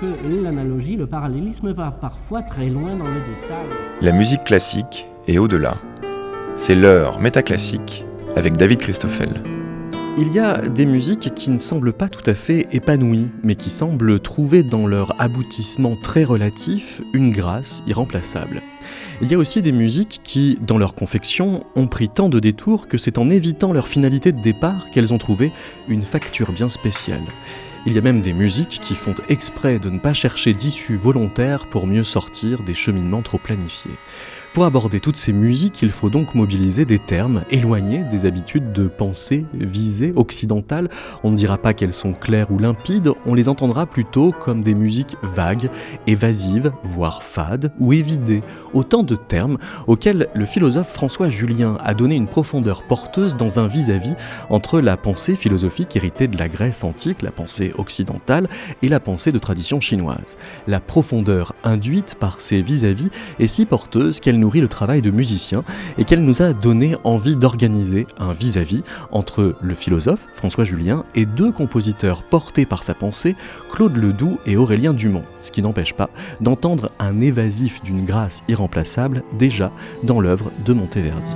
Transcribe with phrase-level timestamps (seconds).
[0.00, 3.66] que l'analogie, le parallélisme va parfois très loin dans le détail.
[4.00, 5.74] La musique classique est au-delà.
[6.56, 8.04] C'est l'heure métaclassique
[8.36, 9.30] avec David Christoffel.
[10.16, 13.68] Il y a des musiques qui ne semblent pas tout à fait épanouies, mais qui
[13.68, 18.62] semblent trouver dans leur aboutissement très relatif une grâce irremplaçable.
[19.20, 22.86] Il y a aussi des musiques qui, dans leur confection, ont pris tant de détours
[22.86, 25.52] que c'est en évitant leur finalité de départ qu'elles ont trouvé
[25.88, 27.24] une facture bien spéciale.
[27.86, 31.66] Il y a même des musiques qui font exprès de ne pas chercher d'issue volontaire
[31.66, 33.96] pour mieux sortir des cheminements trop planifiés.
[34.54, 38.86] Pour aborder toutes ces musiques, il faut donc mobiliser des termes éloignés des habitudes de
[38.86, 40.90] pensée visées occidentales.
[41.24, 44.76] On ne dira pas qu'elles sont claires ou limpides, on les entendra plutôt comme des
[44.76, 45.70] musiques vagues,
[46.06, 48.44] évasives, voire fades ou évidées.
[48.74, 53.66] Autant de termes auxquels le philosophe François Julien a donné une profondeur porteuse dans un
[53.66, 54.14] vis-à-vis
[54.50, 58.48] entre la pensée philosophique héritée de la Grèce antique, la pensée occidentale,
[58.82, 60.36] et la pensée de tradition chinoise.
[60.68, 65.64] La profondeur induite par ces vis-à-vis est si porteuse qu'elle nourrit le travail de musicien
[65.96, 71.24] et qu'elle nous a donné envie d'organiser un vis-à-vis entre le philosophe François Julien et
[71.24, 73.36] deux compositeurs portés par sa pensée,
[73.72, 76.10] Claude Ledoux et Aurélien Dumont, ce qui n'empêche pas
[76.42, 79.72] d'entendre un évasif d'une grâce irremplaçable déjà
[80.02, 81.30] dans l'œuvre de Monteverdi.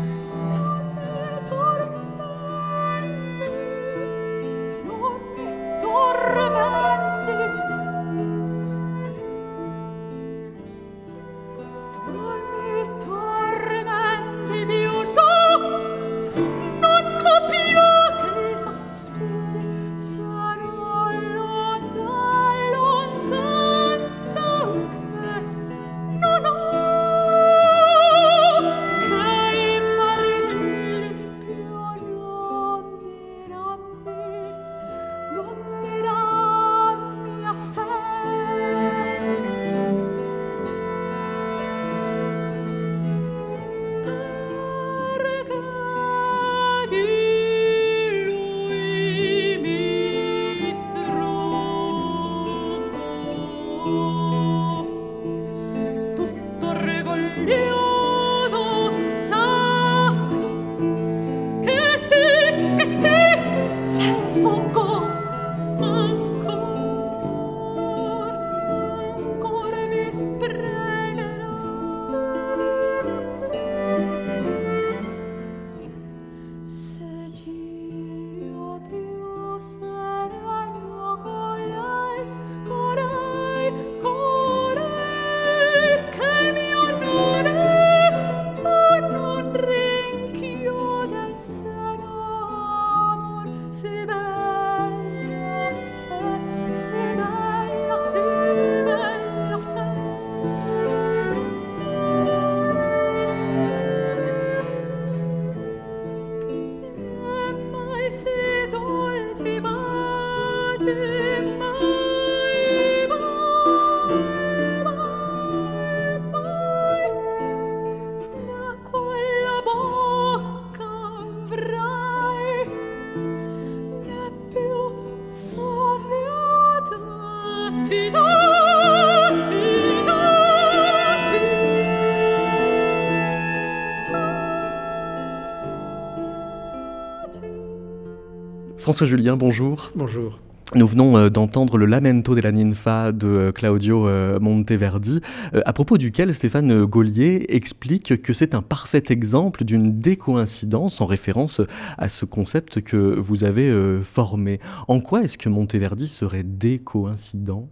[138.88, 139.92] François Julien, bonjour.
[139.94, 140.40] Bonjour.
[140.74, 145.20] Nous venons euh, d'entendre le Lamento della Ninfa de euh, Claudio euh, Monteverdi,
[145.52, 151.60] à propos duquel Stéphane Gaulier explique que c'est un parfait exemple d'une décoïncidence en référence
[151.98, 154.58] à ce concept que vous avez formé.
[154.88, 157.68] En quoi est-ce que Monteverdi serait décoïncident?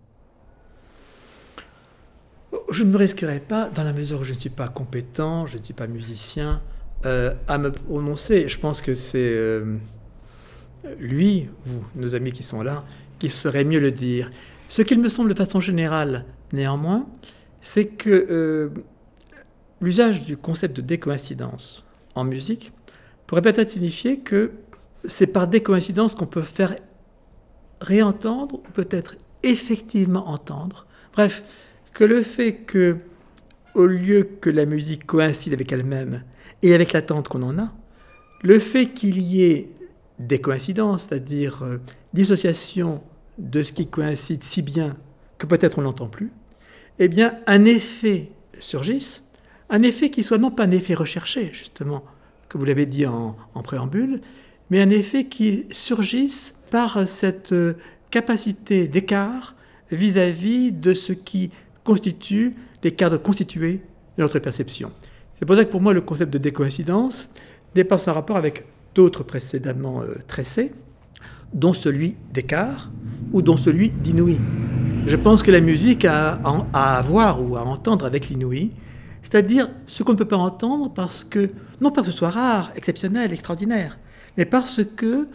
[2.71, 5.57] Je ne me risquerai pas, dans la mesure où je ne suis pas compétent, je
[5.57, 6.61] ne suis pas musicien,
[7.05, 8.51] à me prononcer.
[8.51, 9.63] Je pense que c'est
[10.99, 12.85] lui, ou nos amis qui sont là,
[13.19, 14.31] qui saurait mieux le dire.
[14.69, 17.07] Ce qu'il me semble de façon générale, néanmoins,
[17.61, 18.69] c'est que euh,
[19.81, 21.85] l'usage du concept de décoïncidence
[22.15, 22.73] en musique
[23.27, 24.53] pourrait peut-être signifier que
[25.05, 26.75] c'est par décoïncidence qu'on peut faire
[27.81, 30.87] réentendre ou peut-être effectivement entendre.
[31.13, 31.43] Bref,
[31.93, 32.97] que le fait que,
[33.75, 36.23] au lieu que la musique coïncide avec elle-même
[36.63, 37.73] et avec l'attente qu'on en a,
[38.43, 39.69] le fait qu'il y ait
[40.19, 41.79] des coïncidences, c'est-à-dire euh,
[42.15, 43.03] dissociation
[43.39, 44.97] de ce qui coïncide si bien
[45.39, 46.33] que peut-être on n'entend plus,
[46.99, 49.23] eh bien un effet surgisse,
[49.69, 52.05] un effet qui soit non pas un effet recherché, justement,
[52.49, 54.21] que vous l'avez dit en, préambule,
[54.71, 57.75] mais un effet qui surgisse par cette euh,
[58.11, 59.55] capacité d'écart
[59.91, 61.51] vis-à-vis de ce qui
[61.85, 63.81] constitue les cadres constitués
[64.17, 64.91] de notre perception.
[65.39, 67.31] C'est pour ça que pour moi, le concept de décoïncidence
[67.75, 68.65] dépasse un rapport avec
[68.97, 70.73] d'autres précédemment euh, tressés,
[71.53, 72.91] dont celui d'écart
[73.33, 74.39] ou dont celui d'inouï.
[75.07, 76.41] Je pense que la musique a
[76.73, 78.73] à voir ou à entendre avec l'inouï,
[79.23, 81.51] c'est-à-dire ce qu'on ne peut pas entendre parce que,
[81.81, 83.99] non pas que ce soit rare, exceptionnel, extraordinaire,
[84.37, 85.29] mais parce que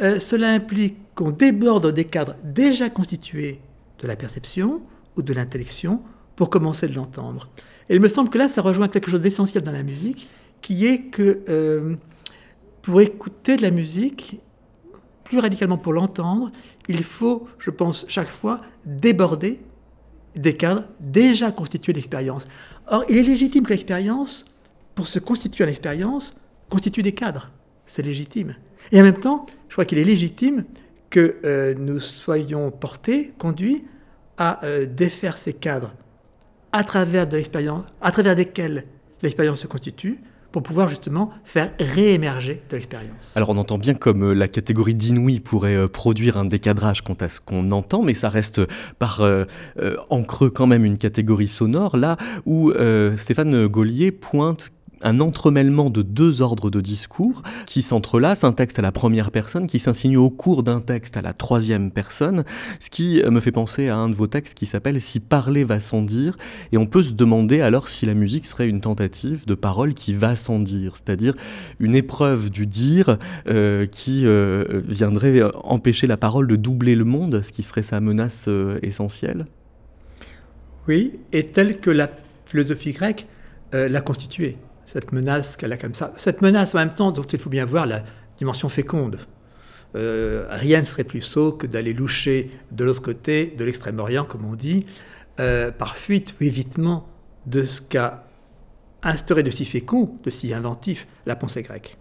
[0.00, 3.60] euh, cela implique qu'on déborde des cadres déjà constitués
[4.00, 4.80] de la perception
[5.16, 6.00] ou de l'intellection
[6.36, 7.48] pour commencer de l'entendre.
[7.90, 10.28] Et il me semble que là, ça rejoint quelque chose d'essentiel dans la musique,
[10.60, 11.96] qui est que euh,
[12.88, 14.40] pour écouter de la musique,
[15.22, 16.50] plus radicalement pour l'entendre,
[16.88, 19.60] il faut, je pense, chaque fois déborder
[20.34, 22.48] des cadres déjà constitués d'expérience.
[22.86, 24.46] Or, il est légitime que l'expérience,
[24.94, 26.34] pour se constituer en expérience,
[26.70, 27.50] constitue des cadres.
[27.84, 28.54] C'est légitime.
[28.90, 30.64] Et en même temps, je crois qu'il est légitime
[31.10, 33.84] que euh, nous soyons portés, conduits
[34.38, 35.92] à euh, défaire ces cadres
[36.72, 38.86] à travers de l'expérience, à travers desquels
[39.20, 43.36] l'expérience se constitue, pour pouvoir justement faire réémerger de l'expérience.
[43.36, 47.16] Alors on entend bien comme euh, la catégorie d'inouï pourrait euh, produire un décadrage quant
[47.20, 48.60] à ce qu'on entend, mais ça reste
[48.98, 49.44] par euh,
[50.10, 52.16] en creux quand même une catégorie sonore, là
[52.46, 52.72] où
[53.16, 54.70] Stéphane Gaulier pointe
[55.02, 59.66] un entremêlement de deux ordres de discours qui s'entrelacent, un texte à la première personne
[59.66, 62.44] qui s'insinue au cours d'un texte à la troisième personne,
[62.80, 65.80] ce qui me fait penser à un de vos textes qui s'appelle Si parler va
[65.80, 66.36] sans dire,
[66.72, 70.14] et on peut se demander alors si la musique serait une tentative de parole qui
[70.14, 71.34] va sans dire, c'est-à-dire
[71.80, 73.18] une épreuve du dire
[73.48, 78.00] euh, qui euh, viendrait empêcher la parole de doubler le monde, ce qui serait sa
[78.00, 79.46] menace euh, essentielle.
[80.86, 82.10] Oui, et telle que la
[82.46, 83.26] philosophie grecque
[83.72, 84.56] l'a constituée
[84.90, 86.12] cette menace qu'elle a comme ça.
[86.16, 88.02] Cette menace, en même temps, dont il faut bien voir la
[88.38, 89.18] dimension féconde.
[89.96, 94.44] Euh, rien ne serait plus sot que d'aller loucher de l'autre côté de l'extrême-orient, comme
[94.44, 94.86] on dit,
[95.40, 97.06] euh, par fuite ou évitement
[97.46, 98.24] de ce qu'a
[99.02, 101.98] instauré de si fécond, de si inventif, la pensée grecque.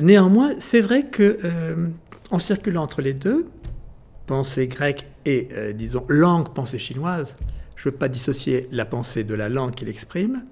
[0.00, 1.88] Néanmoins, c'est vrai que euh,
[2.38, 3.48] circulant entre les deux,
[4.26, 7.34] pensée grecque et, disons, langue pensée chinoise,
[7.74, 10.44] je ne veux pas dissocier la pensée de la langue qu'il exprime,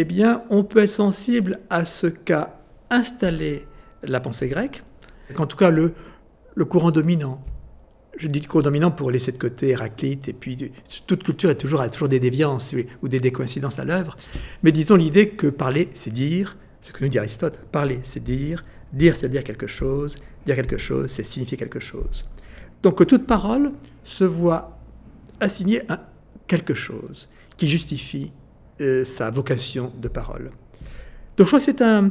[0.00, 2.60] eh bien, on peut être sensible à ce qu'a
[2.90, 3.66] installé
[4.02, 4.82] la pensée grecque,
[5.34, 5.94] qu'en tout cas le,
[6.64, 7.44] courant dominant.
[8.16, 10.72] Je dis le courant dominant pour laisser de côté Héraclite, et puis
[11.06, 14.16] toute culture est toujours, a toujours des déviances ou des décoïncidences à l'œuvre.
[14.64, 18.64] Mais disons l'idée que parler, c'est dire, ce que nous dit Aristote, parler, c'est dire,
[18.92, 22.24] dire, c'est dire quelque chose, dire quelque chose, c'est signifier quelque chose.
[22.82, 24.78] Donc toute parole se voit
[25.38, 26.10] assigner à
[26.46, 28.32] quelque chose qui justifie
[28.80, 30.50] euh, sa vocation de parole.
[31.36, 32.10] Donc je crois que c'est un,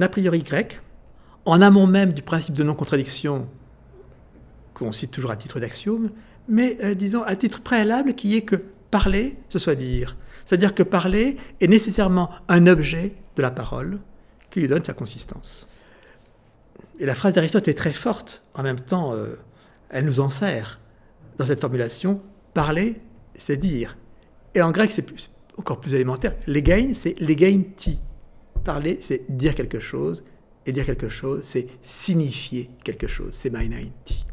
[0.00, 0.80] a priori grec,
[1.44, 3.48] en amont même du principe de non-contradiction
[4.74, 6.10] qu'on cite toujours à titre d'axiome,
[6.48, 8.56] mais euh, disons à titre préalable qui est que
[8.90, 10.16] parler, ce soit dire.
[10.44, 13.98] C'est-à-dire que parler est nécessairement un objet de la parole
[14.50, 15.66] qui lui donne sa consistance.
[16.98, 19.36] Et la phrase d'Aristote est très forte, en même temps, euh,
[19.90, 20.80] elle nous en sert
[21.38, 22.22] dans cette formulation,
[22.54, 23.00] parler,
[23.34, 23.96] c'est dire.
[24.54, 26.34] Et en grec, c'est plus, encore plus élémentaire.
[26.46, 27.16] Legain, c'est
[27.76, 27.98] ti.
[28.64, 30.24] Parler, c'est dire quelque chose,
[30.66, 33.30] et dire quelque chose, c'est signifier quelque chose.
[33.32, 33.52] C'est
[34.04, 34.26] ti.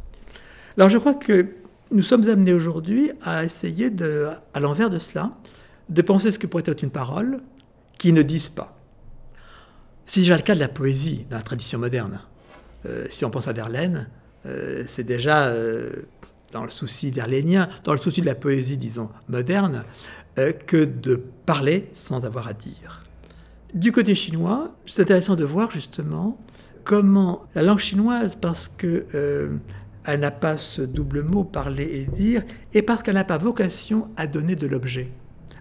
[0.77, 1.55] Alors je crois que
[1.91, 3.91] nous sommes amenés aujourd'hui à essayer,
[4.53, 5.37] à l'envers de cela,
[5.89, 7.41] de penser ce que pourrait être une parole
[7.99, 8.79] qui ne dise pas.
[10.05, 12.21] C'est déjà le cas de la poésie dans la tradition moderne.
[12.85, 14.09] Euh, si on pense à Verlaine,
[14.45, 15.91] euh, c'est déjà euh,
[16.51, 19.85] dans le souci verlénien, dans le souci de la poésie, disons, moderne,
[20.35, 23.03] que de parler sans avoir à dire.
[23.73, 26.37] Du côté chinois, c'est intéressant de voir justement
[26.83, 29.57] comment la langue chinoise, parce que euh,
[30.05, 34.09] elle n'a pas ce double mot parler et dire, et parce qu'elle n'a pas vocation
[34.15, 35.09] à donner de l'objet,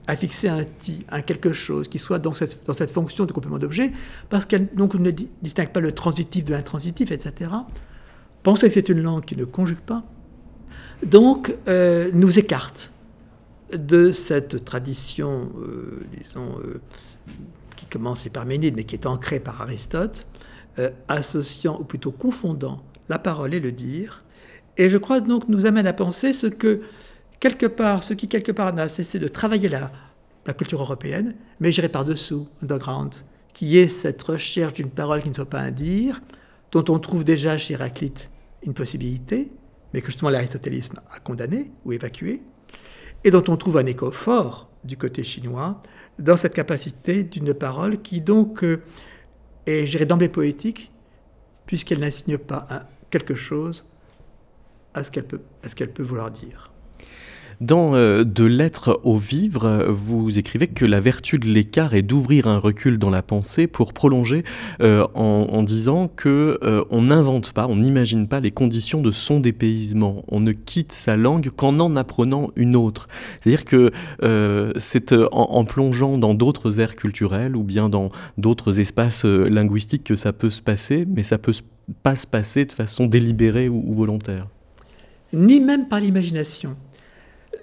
[0.06, 3.32] à fixer un ti, un quelque chose qui soit dans cette, dans cette fonction de
[3.32, 3.92] complément d'objet,
[4.28, 5.10] parce qu'elle ne
[5.42, 7.50] distingue pas le transitif de l'intransitif, etc.
[8.42, 10.02] Pensez que c'est une langue qui ne conjugue pas,
[11.06, 12.91] donc euh, nous écarte
[13.76, 16.80] de cette tradition, euh, disons, euh,
[17.76, 20.26] qui commence par Ménide, mais qui est ancrée par Aristote,
[20.78, 24.24] euh, associant, ou plutôt confondant, la parole et le dire.
[24.76, 26.82] Et je crois donc nous amène à penser ce que,
[27.40, 29.92] quelque part, ce qui quelque part n'a cessé de travailler la,
[30.46, 33.12] la culture européenne, mais j'irai par-dessous, underground,
[33.52, 36.22] qui est cette recherche d'une parole qui ne soit pas un dire,
[36.70, 38.30] dont on trouve déjà chez Héraclite
[38.64, 39.52] une possibilité,
[39.92, 42.42] mais que justement l'aristotélisme a condamné ou évacué,
[43.24, 45.80] et dont on trouve un écho fort du côté chinois
[46.18, 48.82] dans cette capacité d'une parole qui donc euh,
[49.66, 50.90] est, je d'emblée poétique,
[51.66, 52.66] puisqu'elle n'insigne pas
[53.10, 53.84] quelque chose
[54.94, 56.71] à ce qu'elle peut, à ce qu'elle peut vouloir dire.
[57.62, 62.48] Dans euh, De l'être au vivre, vous écrivez que la vertu de l'écart est d'ouvrir
[62.48, 64.42] un recul dans la pensée pour prolonger
[64.80, 69.38] euh, en, disant que euh, on n'invente pas, on n'imagine pas les conditions de son
[69.38, 70.24] dépaysement.
[70.26, 73.06] On ne quitte sa langue qu'en en apprenant une autre.
[73.40, 73.92] C'est-à-dire que
[74.80, 80.32] c'est en, plongeant dans d'autres aires culturelles ou bien dans d'autres espaces linguistiques que ça
[80.32, 81.52] peut se passer, mais ça peut
[82.02, 84.48] pas se passer de façon délibérée ou volontaire.
[85.32, 86.76] Ni même par l'imagination.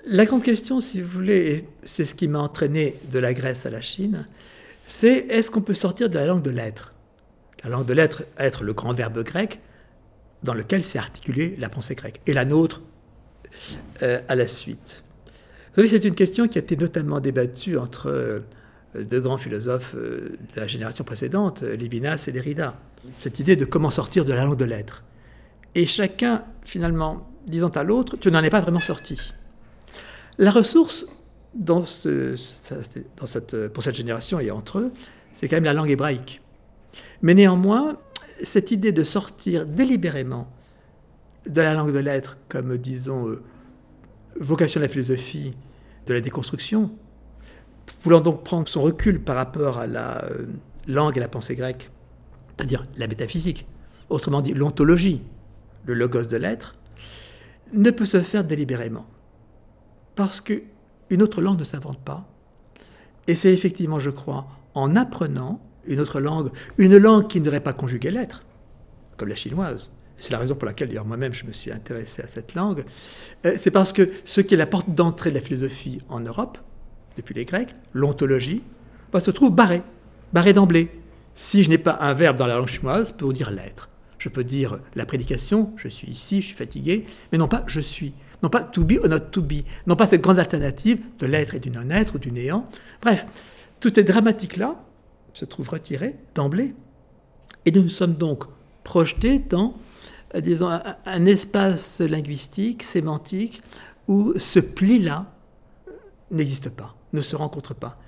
[0.05, 3.65] La grande question, si vous voulez, et c'est ce qui m'a entraîné de la Grèce
[3.65, 4.27] à la Chine,
[4.85, 6.93] c'est est-ce qu'on peut sortir de la langue de l'être?
[7.63, 9.59] La langue de l'être, être le grand verbe grec
[10.41, 12.81] dans lequel s'est articulée la pensée grecque, et la nôtre
[14.01, 15.03] euh, à la suite.
[15.69, 18.39] Vous savez, c'est une question qui a été notamment débattue entre euh,
[18.95, 22.79] deux grands philosophes euh, de la génération précédente, Lévinas et Derrida.
[23.19, 25.03] Cette idée de comment sortir de la langue de l'être.
[25.75, 29.33] Et chacun, finalement, disant à l'autre, tu n'en es pas vraiment sorti.
[30.39, 31.05] La ressource
[31.65, 31.83] pour
[33.83, 34.93] cette génération et entre eux,
[35.33, 36.41] c'est quand même la langue hébraïque.
[37.21, 37.97] Mais néanmoins,
[38.41, 40.49] cette idée de sortir délibérément
[41.45, 43.43] de la langue de l'être comme, disons, euh,
[44.39, 45.51] vocation de la philosophie
[46.05, 46.89] de la déconstruction,
[48.01, 50.45] voulant donc prendre son recul par rapport à la euh,
[50.87, 51.91] langue et la pensée grecque,
[52.55, 53.67] c'est-à-dire la métaphysique,
[54.09, 55.21] autrement dit l'ontologie,
[55.85, 56.75] le logos de l'être,
[57.73, 59.05] ne peut se faire délibérément
[60.19, 62.27] parce qu'une autre langue ne s'invente pas.
[63.27, 67.71] Et c'est effectivement, je crois, en apprenant une autre langue, une langue qui n'aurait pas
[67.71, 68.43] conjugué l'être,
[69.15, 69.89] comme la chinoise.
[70.17, 72.83] C'est la raison pour laquelle, d'ailleurs, moi-même, je me suis intéressé à cette langue.
[73.45, 76.57] Euh, c'est parce que ce qui est la porte d'entrée de la philosophie en Europe,
[77.15, 78.61] depuis les Grecs, l'ontologie,
[79.13, 79.83] bah, se trouve barré,
[80.33, 80.91] barré d'emblée.
[81.35, 84.43] Si je n'ai pas un verbe dans la langue chinoise pour dire l'être, je peux
[84.43, 88.49] dire la prédication, je suis ici, je suis fatigué, mais non pas je suis non
[88.49, 91.59] pas to be or not to be, non pas cette grande alternative de l'être et
[91.59, 92.65] du non-être ou du néant.
[93.01, 93.25] Bref,
[93.79, 94.75] toutes ces dramatiques-là
[95.33, 96.73] se trouvent retirées d'emblée.
[97.65, 98.45] Et nous nous sommes donc
[98.83, 99.75] projetés dans,
[100.35, 103.61] euh, disons, un, espace linguistique, sémantique,
[104.07, 105.31] où ce pli-là
[105.87, 105.91] euh,
[106.31, 107.99] n'existe pas, ne se rencontre pas.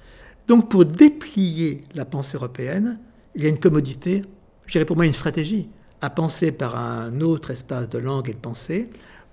[0.47, 2.99] Donc pour déplier la pensée européenne,
[3.35, 4.23] il y a une commodité,
[4.65, 5.69] je dirais pour moi une stratégie,
[6.01, 8.89] à penser par un autre espace de langue et de pensée,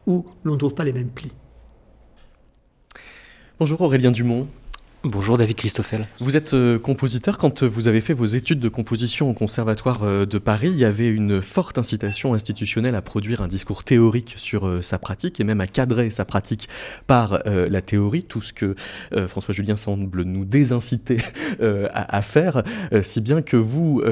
[0.09, 1.33] où l'on ne trouve pas les mêmes plis.
[3.61, 4.49] Bonjour Aurélien Dumont.
[5.05, 6.09] Bonjour David Christoffel.
[6.19, 7.39] Vous êtes euh, compositeur.
[7.39, 10.85] Quand vous avez fait vos études de composition au Conservatoire euh, de Paris, il y
[10.85, 15.45] avait une forte incitation institutionnelle à produire un discours théorique sur euh, sa pratique et
[15.45, 16.69] même à cadrer sa pratique
[17.07, 18.75] par la théorie, tout ce que
[19.29, 21.19] François Julien semble nous désinciter
[21.61, 22.63] à, à, faire,
[23.03, 24.03] si bien que vous,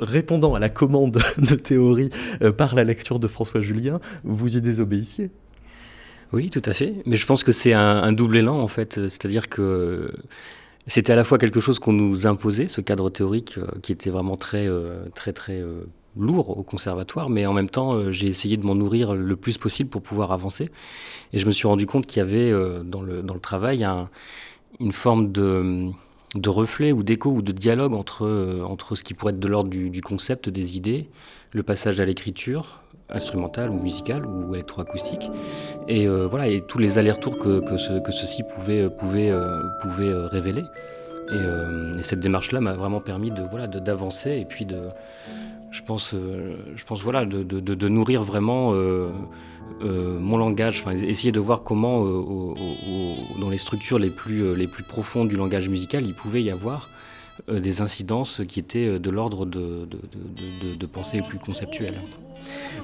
[0.00, 2.10] répondant à la commande de théorie
[2.56, 5.30] par la lecture de François Julien, vous y désobéissiez.
[6.32, 6.94] Oui, tout à fait.
[7.06, 8.94] Mais je pense que c'est un, double élan, en fait.
[9.08, 10.10] C'est-à-dire que
[10.86, 14.10] c'était à la fois quelque chose qu'on nous imposait, ce cadre théorique euh, qui était
[14.10, 15.84] vraiment très, euh, très, très euh,
[16.16, 19.90] lourd au conservatoire, mais en même temps, j'ai essayé de m'en nourrir le plus possible
[19.90, 20.70] pour pouvoir avancer.
[21.32, 22.50] Et je me suis rendu compte qu'il y avait
[22.84, 23.86] dans, le, travail
[24.80, 25.90] une forme de,
[26.46, 30.00] reflet ou d'écho ou de dialogue entre, entre ce qui pourrait être de l'ordre du
[30.00, 31.10] concept, des idées,
[31.52, 35.30] le passage à l'écriture, instrumentale ou musicale ou électroacoustique.
[35.88, 39.62] Et euh, voilà, et tous les allers-retours que, que, ce, que, ceci pouvait, pouvait, euh,
[39.82, 40.64] pouvait euh, révéler.
[41.32, 44.78] Et, et cette démarche-là m'a vraiment permis de voilà d'avancer et puis de,
[45.72, 48.72] je pense, je pense voilà, de, de, de nourrir vraiment
[49.80, 52.04] mon langage, enfin, essayer de voir comment
[53.40, 56.88] dans les structures les plus, les plus profondes du langage musical, il pouvait y avoir
[57.48, 62.00] des incidences qui étaient de l'ordre de, de, de, pensée plus conceptuelle.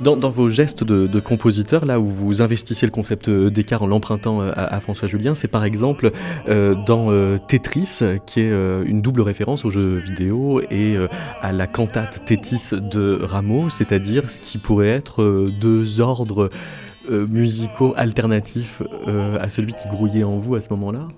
[0.01, 4.51] Dans, vos gestes de, compositeur, là où vous investissez le concept d'écart en l'empruntant euh,
[4.57, 6.11] à, François Julien, c'est par exemple
[6.49, 8.53] euh, dans euh, Tetris, qui est
[8.85, 10.97] une double référence aux jeux vidéo et
[11.41, 16.51] à la cantate Tétis de Rameau, c'est-à-dire ce qui pourrait être deux ordres
[17.09, 18.83] musicaux alternatifs
[19.41, 21.09] à celui qui grouillait en vous à ce moment-là?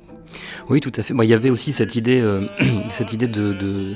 [0.68, 1.14] Oui, tout à fait.
[1.22, 2.22] il y avait aussi cette idée,
[2.92, 3.94] cette idée de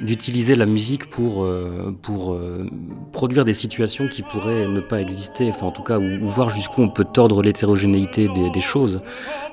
[0.00, 2.66] d'utiliser la musique pour, euh, pour euh,
[3.12, 6.82] produire des situations qui pourraient ne pas exister, enfin en tout cas, ou, voir jusqu'où
[6.82, 9.00] on peut tordre l'hétérogénéité des, choses.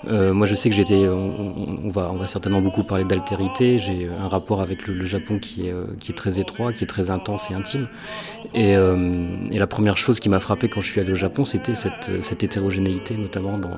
[0.08, 3.78] Euh, moi je sais que j'étais, on, on, va, on va certainement beaucoup parler d'altérité,
[3.78, 7.12] j'ai un rapport avec le, Japon qui est, qui est très étroit, qui est très
[7.12, 7.88] intense et intime.
[8.54, 12.12] Et, la première chose qui m'a frappé quand je suis allé au Japon, c'était cette,
[12.22, 13.78] cette hétérogénéité, notamment dans,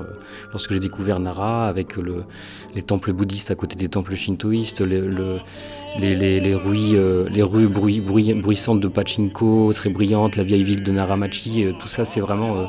[0.51, 2.23] lorsque j'ai découvert Nara, avec le,
[2.75, 5.39] les temples bouddhistes à côté des temples shintoïstes, le,
[5.99, 6.97] les, les, les rues,
[7.29, 12.19] les rues bruissantes de Pachinko, très brillantes, la vieille ville de Naramachi, tout ça c'est
[12.19, 12.67] vraiment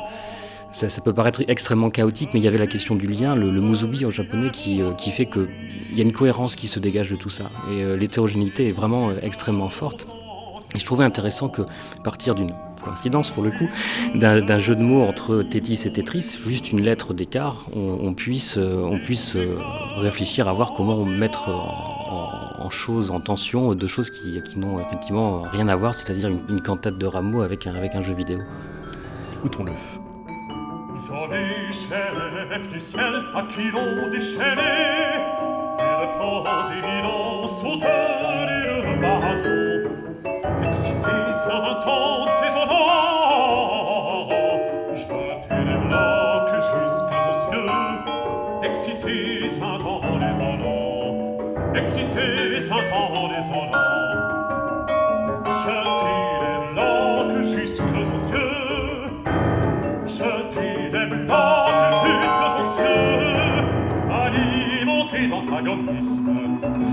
[0.71, 4.05] ça, peut paraître extrêmement chaotique, mais il y avait la question du lien, le, musubi
[4.05, 5.47] en japonais, qui, qui fait qu'il
[5.95, 7.49] y a une cohérence qui se dégage de tout ça.
[7.71, 10.07] Et l'hétérogénéité est vraiment extrêmement forte.
[10.75, 11.63] Et je trouvais intéressant que
[12.03, 12.51] partir d'une
[12.83, 13.67] coïncidence pour le coup,
[14.15, 18.99] d'un jeu de mots entre Tétis et Tetris, juste une lettre d'écart, on, puisse, on
[18.99, 19.57] puisse euh,
[19.97, 21.98] réfléchir à voir comment mettre en,
[22.69, 26.61] en, choses, en tension, deux choses qui, qui n'ont effectivement rien à voir, c'est-à-dire une,
[26.61, 28.37] cantate de Rameau avec un, avec un jeu vidéo.
[29.39, 29.71] Écoutons-le.
[32.69, 34.75] du ciel à qui l'on déchaîné,
[38.39, 39.89] et le bateau.
[40.67, 44.29] Excités un temps désolant,
[44.93, 47.71] jetez les blocs jusqu'aux cieux.
[48.61, 51.09] Excités un temps désolant,
[51.73, 52.38] excités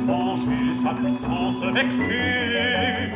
[0.07, 3.11] frangez sa puissance vexée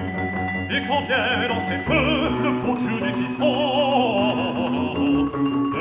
[0.70, 4.70] et vient dans ses feux le beau Dieu du typhon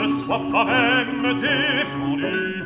[0.01, 2.63] ne soit pas même défendu.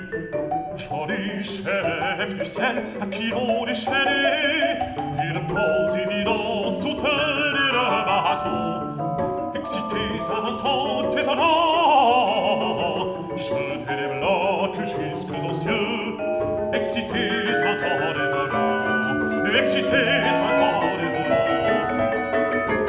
[0.78, 4.80] Folie chef du ciel à qui l'on déchaîné
[5.26, 13.04] il pose évident soutenir le bâton excitez un temps désolant
[13.36, 16.03] jetez les blocs jusqu'aux cieux
[16.96, 21.54] excité Satan oh, désolant, excité Satan oh, désolant.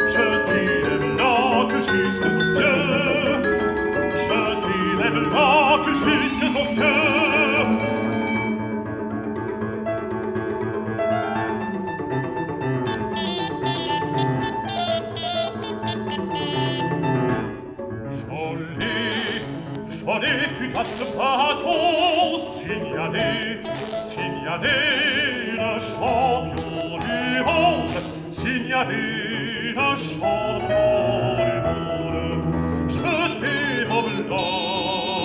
[0.09, 1.35] Je t'y aime là
[1.71, 2.81] que jusqu'aux cieux,
[4.15, 5.49] je t'y aime là
[5.85, 7.01] que jusqu'aux cieux.
[18.29, 19.41] Folie,
[19.89, 23.65] folie fut à ce bâton signalé
[24.45, 27.97] le champion du monde,
[29.75, 30.85] le champion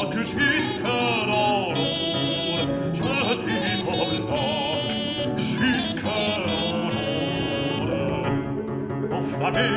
[0.10, 1.78] du jusque dans l'ombre,
[2.94, 3.04] je
[3.36, 4.22] t'y vole
[5.38, 7.84] jusque dans l'ombre,
[9.12, 9.70] enflammé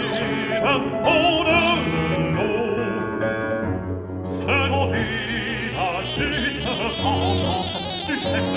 [0.62, 1.60] d'un pont de
[2.36, 2.64] l'eau,
[4.24, 5.04] secondé
[5.74, 6.62] la juste
[7.02, 7.74] vengeance
[8.06, 8.51] du chef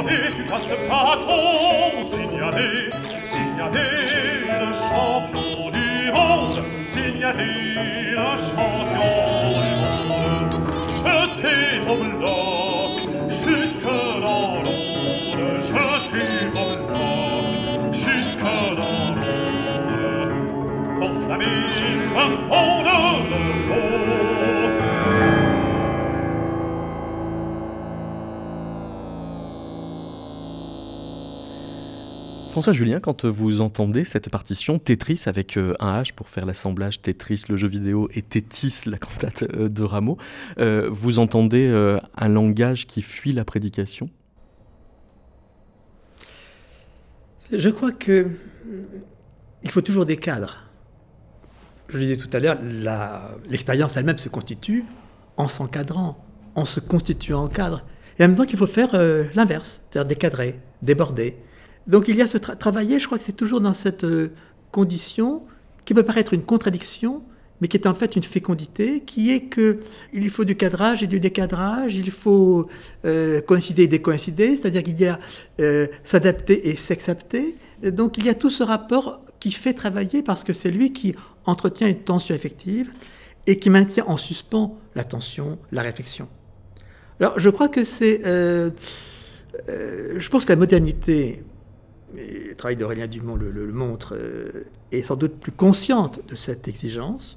[0.00, 2.70] Folie fugace bâton signalé,
[3.22, 3.88] signalé
[4.48, 7.50] le champion du monde, signalé
[8.16, 9.12] le champion
[9.60, 9.72] du
[10.08, 10.52] monde.
[10.88, 19.28] Jetez vos blocs jusque dans l'onde, jetez vos blocs jusque dans l'onde.
[21.02, 22.96] Enflammez un pont de
[23.68, 23.90] l'eau,
[32.50, 37.00] François Julien, quand vous entendez cette partition Tetris avec euh, un H pour faire l'assemblage
[37.00, 40.18] Tetris, le jeu vidéo, et Tétis, la cantate euh, de Rameau,
[40.58, 41.70] euh, vous entendez
[42.16, 44.10] un langage qui fuit la prédication?
[47.52, 48.26] Je crois que
[49.62, 50.58] il faut toujours des cadres.
[51.88, 52.58] Je le disais tout à l'heure,
[53.48, 54.84] l'expérience elle-même se constitue
[55.36, 56.18] en s'encadrant,
[56.56, 57.84] en se constituant en cadre.
[58.18, 58.90] Et en même temps qu'il faut faire
[59.34, 61.36] l'inverse, c'est-à-dire décadrer, déborder.
[61.86, 64.32] Donc il y a ce travailler, je crois que c'est toujours dans cette euh,
[64.70, 65.42] condition
[65.84, 67.22] qui peut paraître une contradiction,
[67.60, 69.80] mais qui est en fait une fécondité, qui est que
[70.12, 72.68] il faut du cadrage et du décadrage, il faut
[73.04, 75.18] euh, coïncider et décoïncider, c'est-à-dire qu'il y a
[75.60, 77.56] euh, s'adapter et s'accepter.
[77.82, 81.14] Donc il y a tout ce rapport qui fait travailler parce que c'est lui qui
[81.46, 82.92] entretient une tension effective
[83.46, 86.28] et qui maintient en suspens la tension, la réflexion.
[87.18, 88.20] Alors je crois que c'est...
[88.22, 88.68] je
[90.28, 91.42] pense que la modernité
[92.14, 97.36] le travail d'Aurélien Dumont le, montre, euh, est sans doute plus consciente de cette exigence.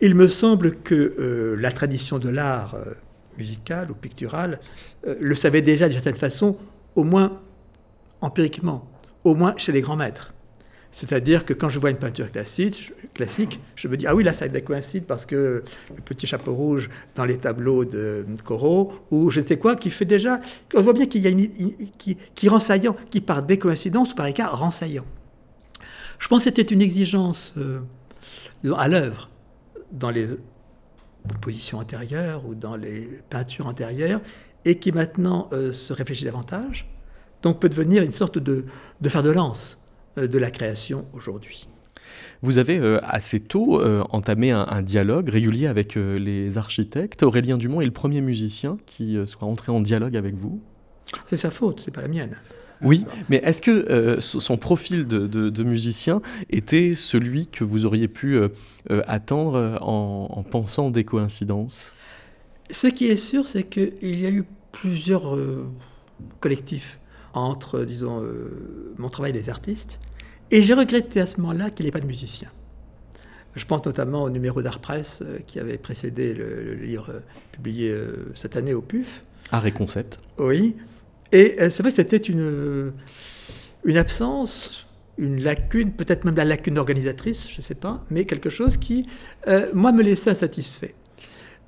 [0.00, 2.94] Il me semble que euh, la tradition de l'art euh,
[3.38, 4.60] musical ou pictural
[5.04, 6.56] le savait déjà d'une certaine façon,
[6.94, 7.40] au moins
[8.20, 8.86] empiriquement,
[9.24, 10.34] au moins chez les grands maîtres.
[10.92, 14.34] C'est-à-dire que quand je vois une peinture classique, classique, je me dis, ah oui, là,
[14.34, 15.62] ça coïncide parce que
[15.94, 19.90] le petit chapeau rouge dans les tableaux de Corot, ou je ne sais quoi, qui
[19.90, 20.40] fait déjà,
[20.74, 21.48] on voit bien qu'il y a une,
[21.96, 25.06] qui, qui rend saillant, qui par décoïncidence ou par écart rend saillant.
[26.18, 27.80] Je pense que c'était une exigence euh,
[28.76, 29.30] à l'œuvre
[29.92, 30.26] dans les
[31.28, 34.20] compositions antérieures ou dans les peintures antérieures,
[34.64, 36.90] et qui maintenant euh, se réfléchit davantage,
[37.42, 38.66] donc peut devenir une sorte de,
[39.00, 39.80] de fer de lance euh,
[40.16, 41.66] de la création aujourd'hui.
[42.42, 47.22] Vous avez euh, assez tôt euh, entamé un, dialogue régulier avec les architectes.
[47.22, 50.60] Aurélien Dumont est le premier musicien qui soit entré en dialogue avec vous.
[51.28, 52.36] C'est sa faute, c'est pas la mienne.
[52.82, 58.40] Oui, mais est-ce que son profil de, musicien était celui que vous auriez pu
[58.88, 61.92] attendre en, en, pensant des coïncidences?
[62.70, 65.36] Ce qui est sûr, c'est qu'il y a eu plusieurs
[66.40, 66.99] collectifs
[67.34, 69.98] entre, disons, euh, mon travail des artistes.
[70.50, 72.50] Et j'ai regretté à ce moment-là qu'il n'y ait pas de musicien.
[73.54, 77.20] Je pense notamment au numéro d'Art Press euh, qui avait précédé le, livre euh,
[77.52, 77.94] publié
[78.34, 79.22] cette année au PUF.
[79.50, 80.20] Art et Concept.
[80.38, 80.76] Oui.
[81.32, 82.92] Et c'est vrai que c'était une,
[83.84, 88.50] une absence, une lacune, peut-être même la lacune organisatrice, je ne sais pas, mais quelque
[88.50, 89.06] chose qui,
[89.72, 90.94] moi, me laissait insatisfait.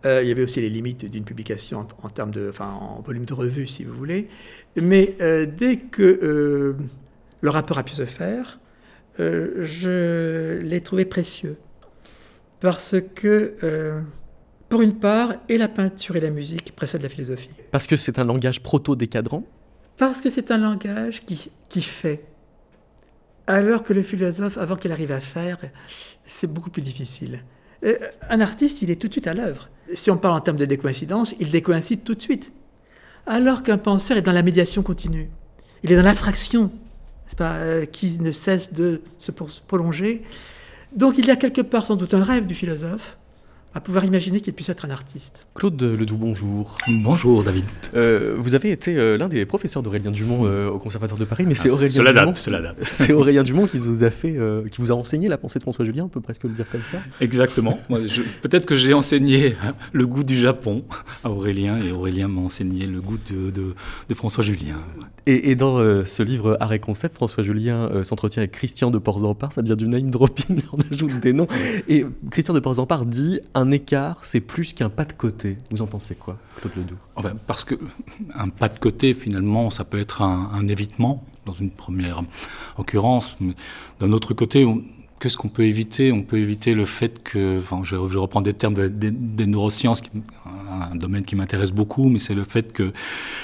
[0.05, 3.35] Il y avait aussi les limites d'une publication en, termes de, enfin, en volume de
[3.35, 4.29] revue, si vous voulez.
[4.77, 6.77] Mais euh, dès que euh,
[7.41, 8.59] le rapport a pu se faire,
[9.21, 11.57] euh, je l'ai trouvé précieux.
[12.61, 13.57] Parce que,
[14.69, 17.51] pour une part, et la peinture et la musique précèdent la philosophie.
[17.73, 19.45] Parce que c'est un langage proto-décadrant?
[19.97, 22.25] Parce que c'est un langage qui, qui fait.
[23.49, 25.59] Alors que le philosophe, avant qu'il arrive à faire,
[26.25, 27.43] c'est beaucoup plus difficile.
[28.29, 29.69] Un artiste, il est tout de suite à l'œuvre.
[29.95, 32.53] Si on parle en termes de décoïncidence, il décoïncide tout de suite
[33.27, 35.31] alors qu'un penseur est dans la médiation continue.
[35.83, 36.71] Il est dans l'abstraction,
[37.41, 40.23] euh, qui ne cesse de se prolonger.
[40.95, 43.17] Donc il y a quelque part sans doute un rêve du philosophe,
[43.75, 45.47] à pouvoir imaginer qu'il puisse être un artiste.
[45.55, 46.77] Claude Ledoux, bonjour.
[46.89, 47.65] Bonjour David.
[47.95, 51.45] Euh, vous avez été euh, l'un des professeurs d'Aurélien Dumont euh, au Conservatoire de Paris,
[51.47, 52.35] mais c'est ah, Aurélien Dumont.
[52.83, 54.37] C'est Aurélien Dumont qui vous a fait,
[54.71, 56.83] qui vous a enseigné la pensée de François Julien, on peut presque le dire comme
[56.83, 56.99] ça.
[57.21, 57.79] Exactement.
[58.43, 60.85] Peut-être que j'ai enseigné hein, le goût du Japon
[61.25, 64.77] à Aurélien et Aurélien m'a enseigné le goût de, de, François Julien.
[65.27, 69.77] Et, dans ce livre Arrêt Concept, François Julien s'entretient avec Christian de Porzampar, ça devient
[69.77, 71.49] du name dropping, on ajoute des noms.
[71.89, 75.59] Et Christian de Porzampar dit un écart, c'est plus qu'un pas de côté.
[75.71, 76.97] Vous en pensez quoi, Claude Ledoux?
[77.17, 77.75] Oh ben, Parce que
[78.35, 82.23] un pas de côté, finalement, ça peut être un, évitement, dans une première
[82.79, 83.37] occurrence.
[84.01, 84.67] D'un autre côté,
[85.21, 86.11] qu'est-ce qu'on peut éviter?
[86.11, 90.03] On peut éviter le fait que, enfin, je, je reprends des termes des neurosciences,
[90.91, 92.93] un domaine qui m'intéresse beaucoup, mais c'est le fait que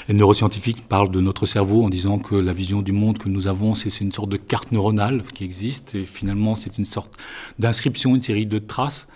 [0.09, 3.47] les neuroscientifiques parlent de notre cerveau en disant que la vision du monde que nous
[3.47, 7.17] avons, c'est une sorte de carte neuronale qui existe, et finalement, c'est une sorte
[7.59, 9.07] d'inscription, une série de traces.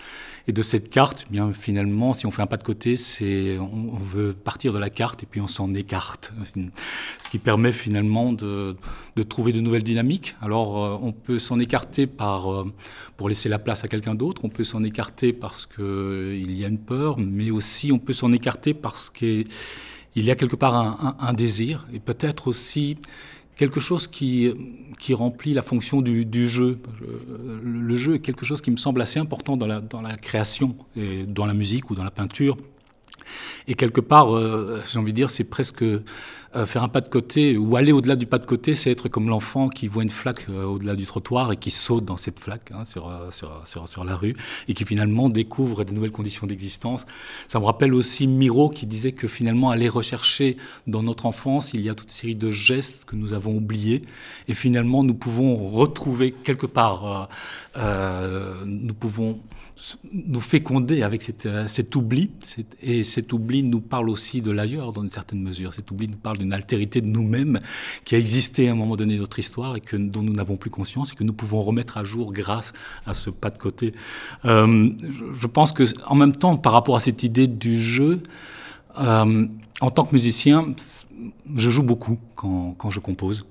[0.45, 3.57] Et de cette carte, eh bien finalement, si on fait un pas de côté, c'est
[3.59, 6.33] on, veut partir de la carte et puis on s'en écarte,
[7.19, 8.75] ce qui permet finalement de,
[9.15, 10.35] de trouver de nouvelles dynamiques.
[10.41, 12.69] Alors euh, on peut s'en écarter par euh,
[13.15, 16.65] pour laisser la place à quelqu'un d'autre, on peut s'en écarter parce que il y
[16.65, 19.45] a une peur, mais aussi on peut s'en écarter parce qu'il
[20.17, 21.87] y a quelque part un, un désir.
[21.93, 22.97] Et peut-être aussi
[23.55, 24.51] quelque chose qui,
[24.99, 26.79] qui remplit la fonction du, du, jeu.
[27.63, 30.75] Le jeu est quelque chose qui me semble assez important dans la, dans la création,
[30.95, 32.57] et dans la musique ou dans la peinture.
[33.67, 35.83] Et quelque part, euh, j'ai envie de dire, c'est presque
[36.55, 39.09] euh, faire un pas de côté ou aller au-delà du pas de côté, c'est être
[39.09, 42.39] comme l'enfant qui voit une flaque euh, au-delà du trottoir et qui saute dans cette
[42.39, 44.35] flaque hein, sur, sur, sur, sur, la rue
[44.67, 47.05] et qui finalement découvre des nouvelles conditions d'existence.
[47.47, 51.81] Ça me rappelle aussi Miro qui disait que finalement aller rechercher dans notre enfance, il
[51.81, 54.03] y a toute une série de gestes que nous avons oubliés
[54.47, 57.29] et finalement nous pouvons retrouver quelque part,
[57.75, 59.39] nous pouvons
[60.11, 62.31] nous féconder avec euh, cet oubli.
[62.81, 65.73] Et cet oubli nous parle aussi de l'ailleurs dans une certaine mesure.
[65.73, 67.59] Cet oubli nous parle d'une altérité de nous-mêmes
[68.05, 70.57] qui a existé à un moment donné de notre histoire et que, dont nous n'avons
[70.57, 72.73] plus conscience et que nous pouvons remettre à jour grâce
[73.05, 73.93] à ce pas de côté.
[74.45, 74.89] Euh,
[75.33, 78.21] je pense que en même temps, par rapport à cette idée du jeu,
[78.99, 79.47] euh,
[79.81, 80.73] en tant que musicien,
[81.55, 83.45] je joue beaucoup quand, quand je compose.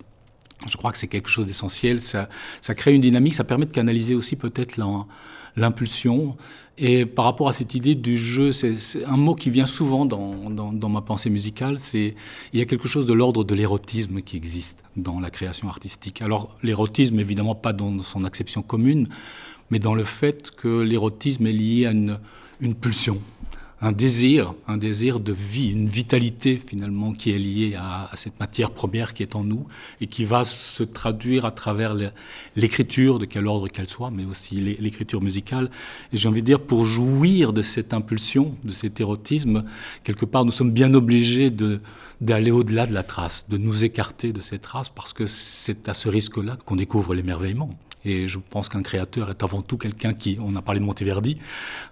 [0.70, 1.98] Je crois que c'est quelque chose d'essentiel.
[1.98, 2.28] Ça,
[2.60, 4.76] ça crée une dynamique, ça permet de canaliser aussi peut-être
[5.56, 6.36] l'impulsion.
[6.78, 10.50] Et par rapport à cette idée du jeu, c'est un mot qui vient souvent dans,
[10.50, 12.14] dans, ma pensée musicale, c'est
[12.52, 16.22] il y a quelque chose de l'ordre de l'érotisme qui existe dans la création artistique.
[16.22, 19.06] Alors l'érotisme, évidemment pas dans son acception commune,
[19.70, 22.18] mais dans le fait que l'érotisme est lié à une,
[22.60, 23.20] une pulsion.
[23.84, 28.70] Un désir, un désir de vie, une vitalité finalement qui est liée à, cette matière
[28.70, 29.66] première qui est en nous
[30.00, 31.96] et qui va se traduire à travers
[32.54, 35.68] l'écriture, de quel ordre qu'elle soit, mais aussi l'écriture musicale.
[36.12, 39.64] Et j'ai envie de dire, pour jouir de cette impulsion, de cet érotisme,
[40.04, 41.50] quelque part, nous sommes bien obligés
[42.20, 45.94] d'aller au-delà de la trace, de nous écarter de cette trace, parce que c'est à
[45.94, 47.76] ce risque-là qu'on découvre l'émerveillement.
[48.04, 51.38] Et je pense qu'un créateur est avant tout quelqu'un qui, on a parlé de Monteverdi,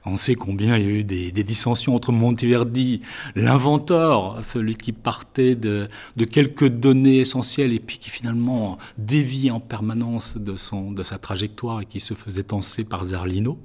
[0.04, 3.02] on sait combien il y a eu des, dissensions entre Monteverdi,
[3.34, 5.88] l'inventeur, celui qui partait de,
[6.30, 11.80] quelques données essentielles et puis qui finalement dévie en permanence de, son, de sa trajectoire
[11.80, 13.58] et qui se faisait tenser par Zarlino.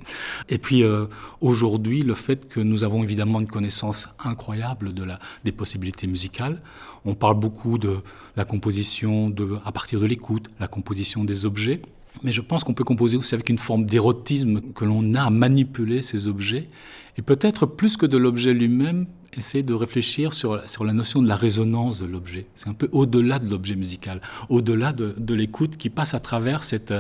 [0.50, 1.08] Et puis euh,
[1.42, 6.62] aujourd'hui, le fait que nous avons évidemment une connaissance incroyable de la, des possibilités musicales.
[7.06, 8.00] On parle beaucoup de
[8.36, 11.82] la composition de, à partir de l'écoute, la composition des objets.
[12.26, 15.30] Mais je pense qu'on peut composer aussi avec une forme d'érotisme que l'on a à
[15.30, 16.70] manipuler ces objets.
[17.18, 19.06] Et peut-être plus que de l'objet lui-même,
[19.38, 22.48] essayer de réfléchir sur, sur la notion de la résonance de l'objet.
[22.56, 26.64] C'est un peu au-delà de l'objet musical, au-delà de, de l'écoute qui passe à travers
[26.64, 26.94] cette,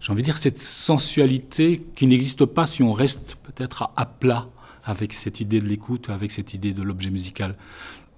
[0.00, 4.44] j'ai envie de dire, cette sensualité qui n'existe pas si on reste peut-être à, plat
[4.84, 7.56] avec cette idée de l'écoute, avec cette idée de l'objet musical.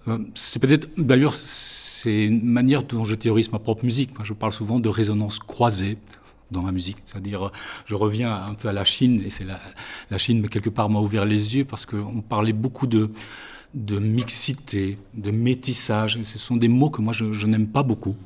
[0.08, 4.14] Euh, c'est peut-être, d'ailleurs, c'est une manière dont je théorise ma propre musique.
[4.14, 5.96] Moi, je parle souvent de résonance croisée
[6.50, 6.98] dans ma musique.
[7.04, 7.50] C'est-à-dire,
[7.86, 11.24] je reviens un peu à la Chine, et c'est la, Chine, quelque part, m'a ouvert
[11.24, 13.10] les yeux parce qu'on parlait beaucoup de,
[13.74, 18.16] mixité, de métissage, et ce sont des mots que moi, je, n'aime pas beaucoup.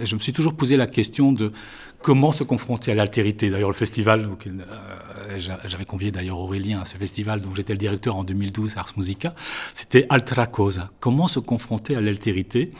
[0.00, 1.52] Je me suis toujours posé la question de
[2.00, 3.50] comment se confronter à l'altérité.
[3.50, 8.16] D'ailleurs, le festival, euh, j'avais convié d'ailleurs Aurélien à ce festival dont j'étais le directeur
[8.16, 9.34] en 2012 Ars Musica,
[9.74, 10.90] c'était Altra Cosa.
[10.98, 12.72] Comment se confronter à l'altérité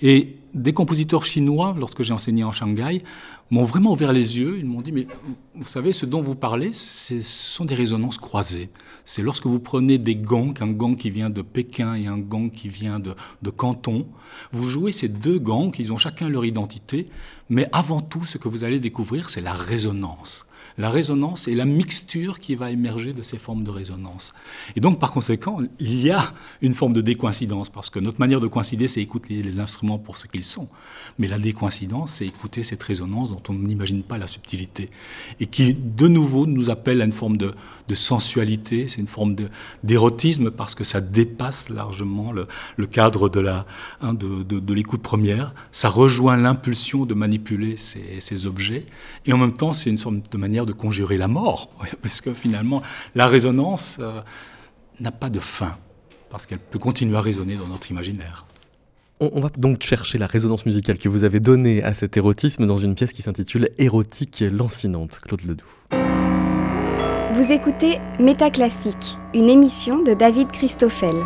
[0.00, 3.02] et des compositeurs chinois, lorsque j'ai enseigné en Shanghai,
[3.50, 4.58] m'ont vraiment ouvert les yeux.
[4.58, 5.06] Ils m'ont dit, mais
[5.54, 8.70] vous savez, ce dont vous parlez, ce sont des résonances croisées.
[9.04, 12.50] C'est lorsque vous prenez des gongs, un gong qui vient de Pékin et un gong
[12.50, 14.06] qui vient de, de Canton,
[14.52, 17.08] vous jouez ces deux gongs, ils ont chacun leur identité,
[17.48, 20.46] mais avant tout, ce que vous allez découvrir, c'est la résonance
[20.78, 24.32] la résonance et la mixture qui va émerger de ces formes de résonance.
[24.76, 28.40] Et donc, par conséquent, il y a une forme de décoïncidence, parce que notre manière
[28.40, 30.68] de coïncider, c'est écouter les instruments pour ce qu'ils sont.
[31.18, 34.90] Mais la décoïncidence, c'est écouter cette résonance dont on n'imagine pas la subtilité,
[35.40, 37.54] et qui, de nouveau, nous appelle à une forme de,
[37.94, 39.34] sensualité, c'est une forme
[39.82, 43.30] d'érotisme, parce que ça dépasse largement le, cadre
[44.02, 45.54] hein, de, l'écoute première.
[45.72, 48.84] Ça rejoint l'impulsion de manipuler ces, ces objets,
[49.24, 51.70] et en même temps, c'est une sorte de manière de conjurer la mort,
[52.02, 52.82] parce que finalement,
[53.14, 54.20] la résonance euh,
[55.00, 55.76] n'a pas de fin,
[56.30, 58.46] parce qu'elle peut continuer à résonner dans notre imaginaire.
[59.20, 62.76] On, va donc chercher la résonance musicale que vous avez donnée à cet érotisme dans
[62.76, 65.66] une pièce qui s'intitule Érotique lancinante, Claude Ledoux.
[67.34, 71.16] Vous écoutez Métaclassique, une émission de David Christoffel.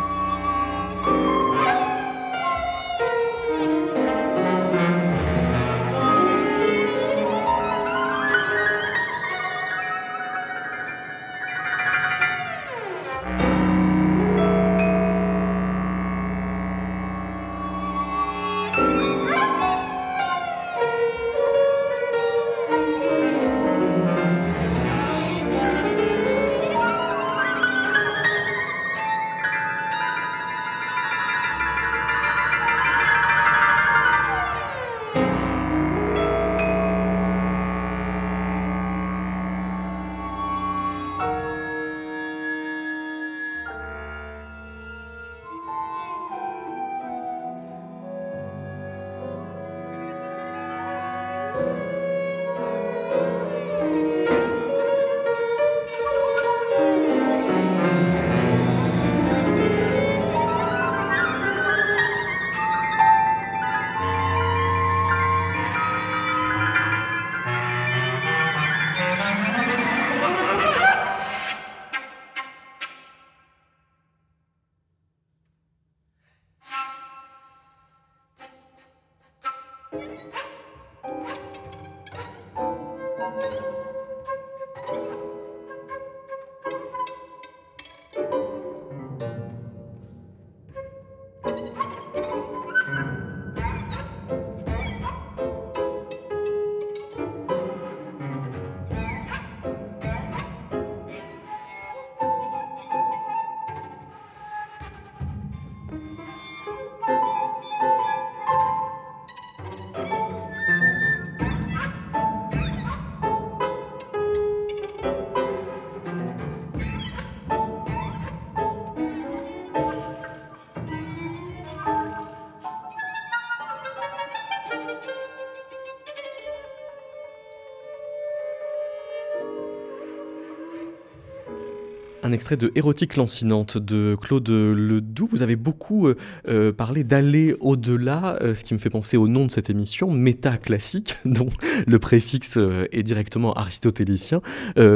[132.31, 135.27] Extrait de Érotique lancinante de Claude Ledoux.
[135.27, 136.15] Vous avez beaucoup euh,
[136.47, 140.09] euh, parlé d'aller au-delà, euh, ce qui me fait penser au nom de cette émission,
[140.11, 141.49] méta classique, dont
[141.85, 142.57] le préfixe
[142.91, 144.41] est directement aristotélicien.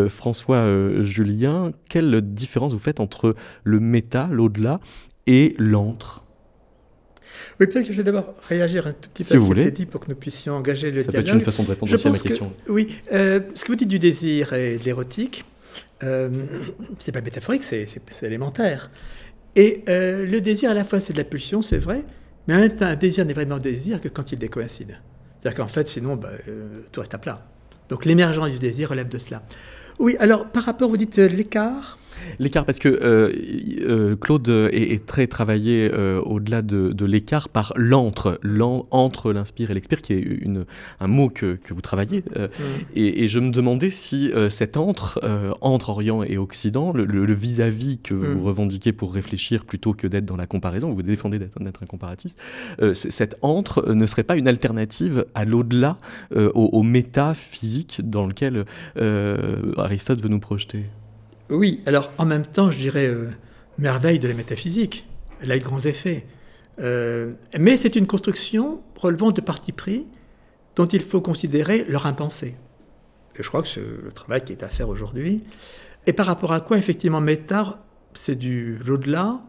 [0.07, 4.79] François Julien, quelle différence vous faites entre le méta, l'au-delà,
[5.25, 6.23] et l'antre?
[7.59, 9.61] Oui, peut-être que je vais d'abord réagir un tout petit peu à ce qui a
[9.61, 11.25] été dit pour que nous puissions engager le Ça dialogue.
[11.25, 12.53] peut être une façon de répondre aussi à ma question.
[12.69, 15.45] oui, ce que vous dites du désir et de l'érotique,
[16.03, 16.29] euh,
[16.99, 17.87] c'est pas métaphorique, c'est
[18.23, 18.89] élémentaire.
[19.55, 22.03] Et euh, le désir, à la fois, c'est de la pulsion, c'est vrai,
[22.47, 24.99] mais en même temps, un désir n'est vraiment désir que quand il décoïncide.
[25.39, 27.45] C'est-à-dire qu'en fait, sinon, bah, euh, tout reste à plat.
[27.89, 29.43] Donc l'émergence du désir relève de cela.
[29.99, 31.97] Oui, alors par rapport, vous dites l'écart
[32.39, 33.31] L'écart, parce que euh,
[33.81, 38.39] euh, Claude est, très travaillé euh, au-delà de, l'écart par l'entre,
[38.91, 40.65] entre l'inspire et l'expire, qui est une,
[40.99, 42.23] un mot que, vous travaillez.
[42.35, 42.47] Mm.
[42.95, 45.21] Et, je me demandais si cet entre,
[45.61, 48.43] entre Orient et Occident, le vis-à-vis que vous mm.
[48.43, 52.39] revendiquez pour réfléchir plutôt que d'être dans la comparaison, vous défendez d'être un comparatiste,
[52.93, 55.97] cet entre ne serait pas une alternative à l'au-delà,
[56.35, 58.65] au, au métaphysique dans lequel
[59.77, 60.85] Aristote veut nous projeter?
[61.49, 63.29] Oui, alors en même temps, je dirais euh,
[63.77, 65.07] merveille de la métaphysique.
[65.41, 66.25] Elle a de grands effets.
[66.79, 70.05] Euh, mais c'est une construction relevant de partis pris
[70.75, 72.55] dont il faut considérer leur impensé.
[73.37, 75.43] Et je crois que c'est le travail qui est à faire aujourd'hui.
[76.05, 77.83] Et par rapport à quoi, effectivement, méta,
[78.13, 79.41] c'est du l'au-delà,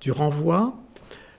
[0.00, 0.74] du renvoi.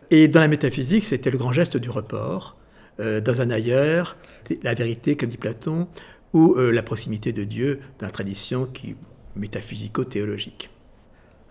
[0.09, 2.57] Et dans la métaphysique, c'était le grand geste du report,
[2.99, 4.17] euh, dans un ailleurs,
[4.63, 5.87] la vérité, comme dit Platon,
[6.33, 8.95] ou la proximité de Dieu dans la tradition qui
[9.35, 10.69] métaphysico-théologique.